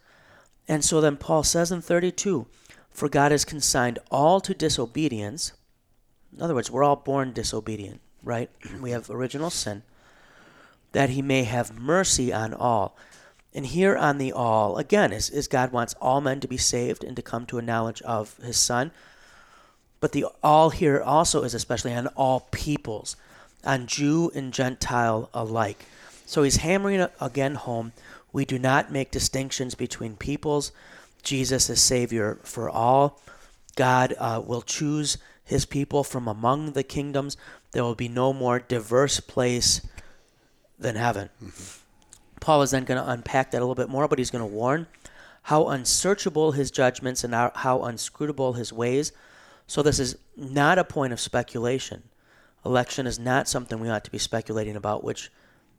and 0.66 0.84
so 0.84 1.00
then 1.00 1.16
Paul 1.16 1.42
says 1.42 1.70
in 1.70 1.82
32 1.82 2.46
For 2.90 3.08
God 3.08 3.30
has 3.32 3.44
consigned 3.44 3.98
all 4.10 4.40
to 4.40 4.54
disobedience. 4.54 5.52
In 6.34 6.42
other 6.42 6.54
words, 6.54 6.70
we're 6.70 6.82
all 6.82 6.96
born 6.96 7.32
disobedient, 7.32 8.00
right? 8.24 8.50
We 8.80 8.90
have 8.90 9.10
original 9.10 9.50
sin, 9.50 9.82
that 10.92 11.10
he 11.10 11.22
may 11.22 11.44
have 11.44 11.78
mercy 11.78 12.32
on 12.32 12.54
all. 12.54 12.96
And 13.54 13.66
here 13.66 13.96
on 13.96 14.18
the 14.18 14.32
all, 14.32 14.78
again, 14.78 15.12
is, 15.12 15.30
is 15.30 15.46
God 15.46 15.70
wants 15.70 15.94
all 16.00 16.20
men 16.20 16.40
to 16.40 16.48
be 16.48 16.56
saved 16.56 17.04
and 17.04 17.14
to 17.14 17.22
come 17.22 17.46
to 17.46 17.58
a 17.58 17.62
knowledge 17.62 18.02
of 18.02 18.36
his 18.38 18.58
Son. 18.58 18.90
But 20.00 20.12
the 20.12 20.26
all 20.42 20.70
here 20.70 21.00
also 21.00 21.44
is 21.44 21.54
especially 21.54 21.94
on 21.94 22.08
all 22.08 22.48
peoples, 22.50 23.16
on 23.64 23.86
Jew 23.86 24.32
and 24.34 24.52
Gentile 24.52 25.30
alike. 25.32 25.86
So 26.26 26.42
he's 26.42 26.56
hammering 26.56 27.06
again 27.20 27.54
home 27.54 27.92
we 28.34 28.44
do 28.44 28.58
not 28.58 28.90
make 28.90 29.12
distinctions 29.12 29.76
between 29.76 30.16
peoples. 30.16 30.72
Jesus 31.22 31.70
is 31.70 31.80
Savior 31.80 32.40
for 32.42 32.68
all. 32.68 33.20
God 33.76 34.12
uh, 34.18 34.42
will 34.44 34.60
choose 34.60 35.18
his 35.44 35.64
people 35.64 36.02
from 36.02 36.26
among 36.26 36.72
the 36.72 36.82
kingdoms. 36.82 37.36
There 37.74 37.82
will 37.82 37.96
be 37.96 38.08
no 38.08 38.32
more 38.32 38.60
diverse 38.60 39.18
place 39.18 39.82
than 40.78 40.94
heaven. 40.94 41.28
Mm-hmm. 41.42 41.80
Paul 42.40 42.62
is 42.62 42.70
then 42.70 42.84
going 42.84 43.02
to 43.02 43.10
unpack 43.10 43.50
that 43.50 43.58
a 43.58 43.64
little 43.64 43.74
bit 43.74 43.88
more, 43.88 44.06
but 44.06 44.18
he's 44.18 44.30
going 44.30 44.48
to 44.48 44.50
warn 44.50 44.86
how 45.42 45.68
unsearchable 45.68 46.52
his 46.52 46.70
judgments 46.70 47.24
and 47.24 47.34
how 47.34 47.80
unscrutable 47.82 48.56
his 48.56 48.72
ways. 48.72 49.12
So, 49.66 49.82
this 49.82 49.98
is 49.98 50.16
not 50.36 50.78
a 50.78 50.84
point 50.84 51.12
of 51.12 51.18
speculation. 51.18 52.04
Election 52.64 53.08
is 53.08 53.18
not 53.18 53.48
something 53.48 53.80
we 53.80 53.88
ought 53.88 54.04
to 54.04 54.10
be 54.10 54.18
speculating 54.18 54.76
about, 54.76 55.02
which 55.02 55.32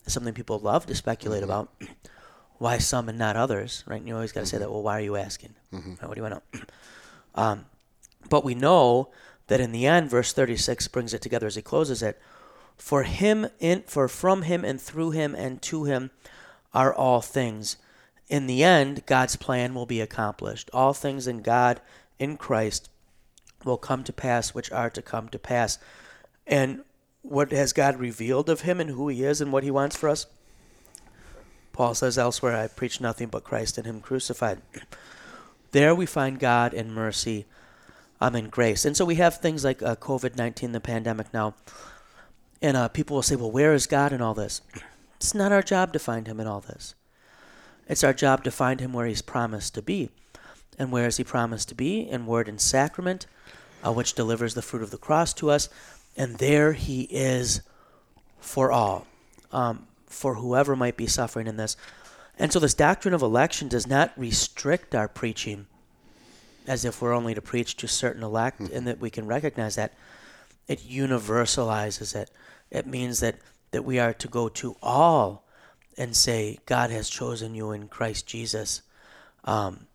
is 0.06 0.12
something 0.12 0.34
people 0.34 0.60
love 0.60 0.86
to 0.88 0.96
speculate 0.96 1.44
mm-hmm. 1.44 1.52
about. 1.52 1.70
Why 2.58 2.78
some 2.78 3.08
and 3.08 3.18
not 3.18 3.38
others, 3.38 3.84
right? 3.88 4.02
You 4.02 4.16
always 4.16 4.34
got 4.34 4.42
to 4.42 4.46
mm-hmm. 4.46 4.52
say 4.52 4.58
that. 4.60 4.72
Well, 4.72 4.82
why 4.82 4.98
are 4.98 5.02
you 5.02 5.18
asking? 5.18 5.56
Mm-hmm. 5.74 5.90
Right, 5.92 6.08
what 6.08 6.16
do 6.16 6.20
you 6.20 6.30
want 6.30 6.44
to 6.54 6.58
know? 6.58 6.66
um, 7.36 7.66
but 8.30 8.46
we 8.46 8.56
know 8.56 9.12
that 9.48 9.60
in 9.60 9.72
the 9.72 9.86
end, 9.86 10.10
verse 10.10 10.34
36 10.34 10.88
brings 10.88 11.14
it 11.14 11.22
together 11.22 11.48
as 11.48 11.56
he 11.56 11.62
closes 11.62 12.02
it. 12.02 12.20
For 12.78 13.04
him, 13.04 13.48
in, 13.60 13.84
for 13.84 14.08
from 14.08 14.44
him 14.44 14.66
and 14.66 14.82
through 14.82 15.12
him 15.12 15.36
and 15.36 15.62
to 15.64 15.86
him 15.86 16.12
are 16.74 16.94
all 16.94 17.22
things. 17.22 17.78
In 18.28 18.48
the 18.48 18.64
end, 18.64 19.06
God's 19.06 19.36
plan 19.36 19.74
will 19.74 19.86
be 19.86 20.02
accomplished. 20.02 20.70
All 20.74 20.94
things 20.94 21.28
in 21.28 21.42
God, 21.42 21.80
in 22.20 22.38
Christ, 22.38 22.90
will 23.64 23.78
come 23.78 24.04
to 24.04 24.14
pass 24.14 24.54
which 24.54 24.72
are 24.72 24.90
to 24.90 25.02
come 25.02 25.30
to 25.30 25.40
pass. 25.40 25.78
And 26.46 26.82
what 27.22 27.52
has 27.52 27.74
God 27.74 28.00
revealed 28.00 28.50
of 28.50 28.62
him 28.62 28.80
and 28.80 28.90
who 28.92 29.08
he 29.08 29.24
is 29.24 29.42
and 29.42 29.52
what 29.52 29.64
he 29.64 29.72
wants 29.72 29.96
for 29.96 30.10
us? 30.10 30.26
Paul 31.72 31.94
says 31.94 32.18
elsewhere, 32.18 32.56
I 32.56 32.68
preach 32.68 33.02
nothing 33.02 33.28
but 33.28 33.44
Christ 33.44 33.78
and 33.78 33.86
him 33.86 34.00
crucified. 34.00 34.62
There 35.72 35.94
we 35.94 36.06
find 36.06 36.40
God 36.40 36.74
in 36.74 36.92
mercy 36.92 37.46
um, 38.22 38.36
and 38.36 38.52
grace. 38.52 38.86
And 38.86 38.96
so 38.96 39.06
we 39.06 39.16
have 39.16 39.38
things 39.38 39.64
like 39.64 39.82
uh, 39.82 39.96
COVID 39.96 40.38
19, 40.38 40.72
the 40.72 40.80
pandemic 40.80 41.34
now. 41.34 41.56
And 42.62 42.78
uh, 42.78 42.88
people 42.88 43.16
will 43.16 43.24
say, 43.24 43.36
well, 43.36 43.52
where 43.52 43.74
is 43.74 43.88
God 43.88 44.14
in 44.14 44.22
all 44.22 44.34
this? 44.34 44.62
It's 45.18 45.36
not 45.36 45.52
our 45.52 45.62
job 45.62 45.94
to 45.94 46.00
find 46.00 46.28
him 46.28 46.40
in 46.40 46.48
all 46.48 46.62
this. 46.62 46.96
It's 47.88 48.04
our 48.04 48.14
job 48.14 48.44
to 48.44 48.52
find 48.52 48.80
him 48.80 48.94
where 48.94 49.06
he's 49.06 49.22
promised 49.22 49.76
to 49.76 49.82
be. 49.82 50.10
And 50.78 50.92
where 50.92 51.08
is 51.08 51.18
he 51.18 51.24
promised 51.24 51.70
to 51.70 51.76
be? 51.76 52.00
In 52.02 52.26
word 52.26 52.50
and 52.50 52.60
sacrament, 52.60 53.28
uh, 53.86 53.92
which 53.94 54.14
delivers 54.14 54.56
the 54.56 54.62
fruit 54.62 54.82
of 54.82 54.92
the 54.92 54.98
cross 54.98 55.34
to 55.36 55.52
us. 55.52 55.70
And 56.18 56.38
there 56.38 56.74
he 56.74 57.04
is 57.04 57.62
for 58.40 58.72
all, 58.72 59.06
um, 59.52 59.88
for 60.08 60.36
whoever 60.36 60.76
might 60.76 60.98
be 60.98 61.08
suffering 61.08 61.48
in 61.48 61.58
this. 61.58 61.78
And 62.38 62.52
so, 62.52 62.60
this 62.60 62.74
doctrine 62.74 63.14
of 63.14 63.22
election 63.22 63.68
does 63.70 63.88
not 63.88 64.12
restrict 64.18 64.94
our 64.94 65.08
preaching 65.08 65.68
as 66.68 66.86
if 66.86 67.02
we're 67.02 67.14
only 67.14 67.34
to 67.34 67.42
preach 67.42 67.76
to 67.78 67.88
certain 67.88 68.24
elect 68.24 68.62
mm-hmm. 68.62 68.76
and 68.76 68.88
that 68.88 69.00
we 69.00 69.10
can 69.10 69.28
recognize 69.28 69.76
that. 69.76 69.94
It 70.68 70.80
universalizes 70.80 72.16
it. 72.16 72.32
It 72.72 72.88
means 72.88 73.20
that 73.20 73.36
that 73.72 73.84
we 73.84 74.00
are 74.00 74.14
to 74.14 74.28
go 74.28 74.48
to 74.48 74.78
all 74.82 75.44
and 75.98 76.16
say, 76.16 76.60
God 76.66 76.92
has 76.92 77.10
chosen 77.10 77.56
you 77.56 77.72
in 77.72 77.88
Christ 77.88 78.26
Jesus 78.26 78.82
um, 79.44 79.88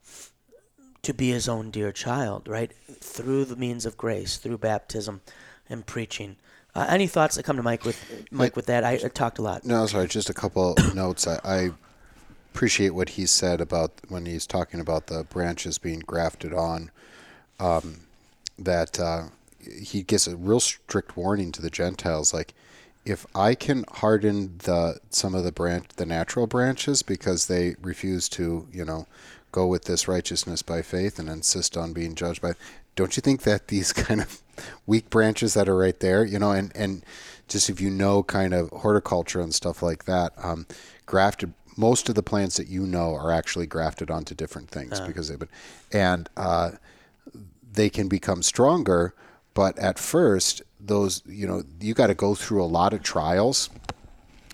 to 1.03 1.15
be 1.15 1.31
his 1.31 1.49
own 1.49 1.71
dear 1.71 1.93
child, 1.93 2.47
right? 2.47 2.73
Through 3.01 3.47
the 3.47 3.57
means 3.57 3.87
of 3.87 3.97
grace, 3.97 4.37
through 4.37 4.59
baptism 4.59 5.23
and 5.69 5.87
preaching. 5.87 6.37
Uh, 6.75 6.87
any 6.89 7.07
thoughts 7.07 7.37
that 7.37 7.45
come 7.45 7.57
to 7.57 7.63
Mike 7.63 7.85
with 7.85 7.99
Mike 8.31 8.55
with 8.55 8.67
that? 8.67 8.85
I, 8.85 8.93
I 8.93 9.09
talked 9.09 9.39
a 9.39 9.43
lot. 9.43 9.65
No, 9.65 9.87
sorry, 9.87 10.07
just 10.09 10.31
a 10.31 10.35
couple 10.35 10.75
notes. 10.95 11.27
I, 11.27 11.41
I 11.45 11.71
appreciate 12.53 12.91
what 12.91 13.11
he 13.11 13.27
said 13.27 13.61
about 13.61 13.93
when 14.09 14.27
he's 14.27 14.47
talking 14.47 14.81
about 14.81 15.07
the 15.07 15.25
branches 15.25 15.79
being 15.79 16.01
grafted 16.01 16.53
on. 16.53 16.91
Um, 17.59 18.01
that 18.59 18.99
uh, 18.99 19.25
he 19.59 20.03
gives 20.03 20.27
a 20.27 20.37
real 20.37 20.61
strict 20.61 21.17
warning 21.17 21.53
to 21.53 21.63
the 21.63 21.71
Gentiles, 21.71 22.33
like 22.33 22.55
if 23.05 23.27
I 23.35 23.55
can 23.55 23.85
harden 23.91 24.59
the 24.59 25.01
some 25.11 25.35
of 25.35 25.45
the 25.45 25.53
branch 25.53 25.89
the 25.97 26.07
natural 26.07 26.47
branches 26.47 27.03
because 27.03 27.47
they 27.47 27.77
refuse 27.81 28.29
to, 28.31 28.67
you 28.73 28.85
know, 28.85 29.07
go 29.53 29.67
with 29.67 29.85
this 29.85 30.07
righteousness 30.07 30.63
by 30.63 30.83
faith 30.83 31.19
and 31.19 31.29
insist 31.29 31.77
on 31.77 31.93
being 31.93 32.15
judged 32.15 32.43
by 32.43 32.53
don't 32.97 33.17
you 33.17 33.21
think 33.21 33.43
that 33.43 33.69
these 33.69 33.93
kind 34.07 34.21
of 34.21 34.43
weak 34.87 35.09
branches 35.11 35.55
that 35.55 35.69
are 35.69 35.77
right 35.77 35.99
there, 36.01 36.25
you 36.25 36.39
know, 36.39 36.53
and 36.53 36.73
and 36.75 37.05
just 37.49 37.71
if 37.71 37.81
you 37.81 37.91
know 37.91 38.23
kind 38.23 38.55
of 38.55 38.71
horticulture 38.71 39.41
and 39.41 39.55
stuff 39.55 39.83
like 39.83 40.05
that, 40.05 40.33
um, 40.43 40.67
grafted 41.07 41.53
most 41.81 42.09
of 42.09 42.15
the 42.15 42.23
plants 42.23 42.57
that 42.59 42.69
you 42.69 42.87
know 42.87 43.15
are 43.15 43.33
actually 43.33 43.67
grafted 43.67 44.11
onto 44.11 44.35
different 44.35 44.69
things 44.69 45.01
uh. 45.01 45.07
because 45.07 45.29
they've 45.29 45.39
been 45.39 45.49
and 45.93 46.29
uh, 46.37 46.71
they 47.73 47.89
can 47.89 48.07
become 48.07 48.43
stronger 48.43 49.15
but 49.55 49.79
at 49.79 49.99
first 49.99 50.63
those 50.79 51.23
you 51.27 51.47
know 51.47 51.63
you 51.81 51.95
got 51.95 52.09
to 52.09 52.15
go 52.15 52.35
through 52.35 52.63
a 52.63 52.67
lot 52.67 52.93
of 52.93 53.03
trials 53.03 53.71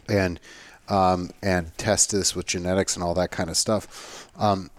and 0.08 0.40
um, 0.88 1.30
and 1.42 1.76
test 1.78 2.12
this 2.12 2.34
with 2.34 2.46
genetics 2.46 2.94
and 2.94 3.02
all 3.02 3.14
that 3.14 3.30
kind 3.30 3.50
of 3.50 3.56
stuff. 3.56 4.28
Um, 4.36 4.70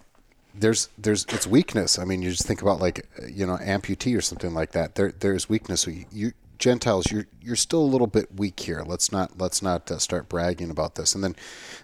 there's 0.56 0.90
there's 0.98 1.26
it's 1.30 1.46
weakness. 1.46 2.00
I 2.00 2.06
mean 2.06 2.22
you 2.22 2.32
just 2.32 2.48
think 2.48 2.62
about 2.62 2.80
like 2.80 3.08
you 3.30 3.46
know 3.46 3.58
amputee 3.58 4.18
or 4.18 4.22
something 4.22 4.54
like 4.54 4.72
that. 4.72 4.96
There 4.96 5.12
there's 5.12 5.48
weakness. 5.48 5.82
So 5.82 5.92
you, 5.92 6.06
you 6.12 6.32
Gentiles, 6.58 7.12
you're 7.12 7.28
you're 7.42 7.56
still 7.56 7.82
a 7.82 7.86
little 7.86 8.08
bit 8.08 8.36
weak 8.36 8.60
here. 8.60 8.84
Let's 8.86 9.12
not 9.12 9.38
let's 9.38 9.62
not 9.62 9.90
uh, 9.92 10.00
start 10.00 10.30
bragging 10.30 10.70
about 10.70 10.96
this. 10.96 11.16
And 11.16 11.24
then 11.24 11.36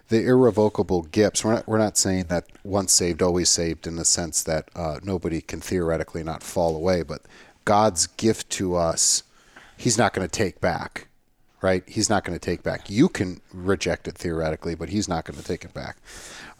the 0.08 0.24
irrevocable 0.26 1.02
gifts. 1.02 1.44
We're 1.44 1.54
not 1.54 1.68
we're 1.68 1.78
not 1.78 1.96
saying 1.96 2.24
that 2.28 2.46
once 2.62 2.92
saved 2.92 3.22
always 3.22 3.48
saved 3.48 3.86
in 3.86 3.96
the 3.96 4.04
sense 4.04 4.42
that 4.42 4.68
uh, 4.74 5.00
nobody 5.02 5.40
can 5.40 5.60
theoretically 5.60 6.22
not 6.22 6.42
fall 6.42 6.76
away, 6.76 7.02
but 7.02 7.22
God's 7.64 8.06
gift 8.06 8.50
to 8.50 8.74
us, 8.76 9.22
He's 9.76 9.98
not 9.98 10.12
going 10.12 10.26
to 10.26 10.30
take 10.30 10.60
back, 10.60 11.08
right? 11.64 11.82
He's 11.88 12.10
not 12.10 12.24
going 12.24 12.38
to 12.38 12.44
take 12.44 12.62
back. 12.62 12.90
You 12.90 13.08
can 13.08 13.40
reject 13.52 14.06
it 14.06 14.18
theoretically, 14.18 14.74
but 14.74 14.90
He's 14.90 15.08
not 15.08 15.24
going 15.24 15.38
to 15.38 15.44
take 15.44 15.64
it 15.64 15.72
back. 15.72 15.96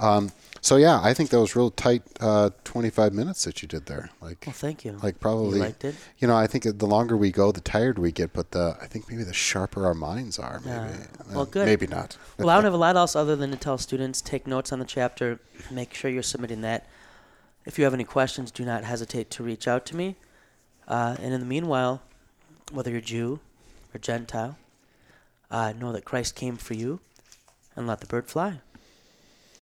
Um, 0.01 0.33
so 0.63 0.77
yeah, 0.77 0.99
I 1.03 1.13
think 1.13 1.29
that 1.29 1.39
was 1.39 1.55
real 1.55 1.71
tight. 1.71 2.03
Uh, 2.21 2.49
Twenty-five 2.65 3.13
minutes 3.13 3.45
that 3.45 3.61
you 3.61 3.69
did 3.69 3.85
there. 3.85 4.09
Like, 4.23 4.45
well, 4.47 4.55
thank 4.55 4.83
you. 4.83 4.99
Like 5.03 5.21
probably, 5.21 5.59
you 5.59 5.65
liked 5.65 5.85
it. 5.85 5.95
You 6.19 6.27
know, 6.27 6.35
I 6.35 6.47
think 6.47 6.65
the 6.65 6.87
longer 6.87 7.19
we 7.19 7.31
go, 7.31 7.53
the 7.53 7.61
tired 7.61 7.99
we 7.99 8.13
get. 8.13 8.33
But 8.33 8.53
the 8.53 8.79
I 8.81 8.87
think 8.87 9.11
maybe 9.11 9.25
the 9.25 9.35
sharper 9.35 9.85
our 9.85 9.93
minds 9.93 10.39
are. 10.39 10.61
Maybe. 10.65 10.75
Yeah. 10.75 11.35
Well, 11.35 11.45
good. 11.45 11.67
Maybe 11.67 11.87
not. 11.87 12.17
well, 12.39 12.49
I 12.49 12.55
don't 12.55 12.65
have 12.65 12.73
a 12.73 12.79
lot 12.79 12.97
else 12.97 13.15
other 13.15 13.37
than 13.37 13.51
to 13.51 13.59
tell 13.59 13.77
students 13.77 14.23
take 14.23 14.47
notes 14.47 14.73
on 14.73 14.79
the 14.79 14.87
chapter. 14.87 15.39
Make 15.71 15.93
sure 15.93 16.11
you're 16.11 16.23
submitting 16.23 16.63
that. 16.63 16.89
If 17.67 17.79
you 17.79 17.85
have 17.85 17.95
any 17.95 18.05
questions, 18.05 18.51
do 18.51 18.65
not 18.65 18.85
hesitate 18.85 19.31
to 19.33 19.43
reach 19.43 19.69
out 19.69 19.85
to 19.87 19.97
me. 19.97 20.17
Uh, 20.89 21.17
and 21.21 21.35
in 21.35 21.41
the 21.41 21.47
meanwhile, 21.47 22.01
whether 22.73 22.91
you're 22.91 23.03
Jew 23.03 23.41
or 23.95 23.99
Gentile, 23.99 24.57
uh, 25.55 25.73
know 25.73 25.93
that 25.93 26.05
Christ 26.05 26.35
came 26.35 26.57
for 26.57 26.75
you 26.75 26.99
and 27.77 27.87
let 27.87 28.01
the 28.01 28.07
bird 28.07 28.27
fly. 28.27 28.61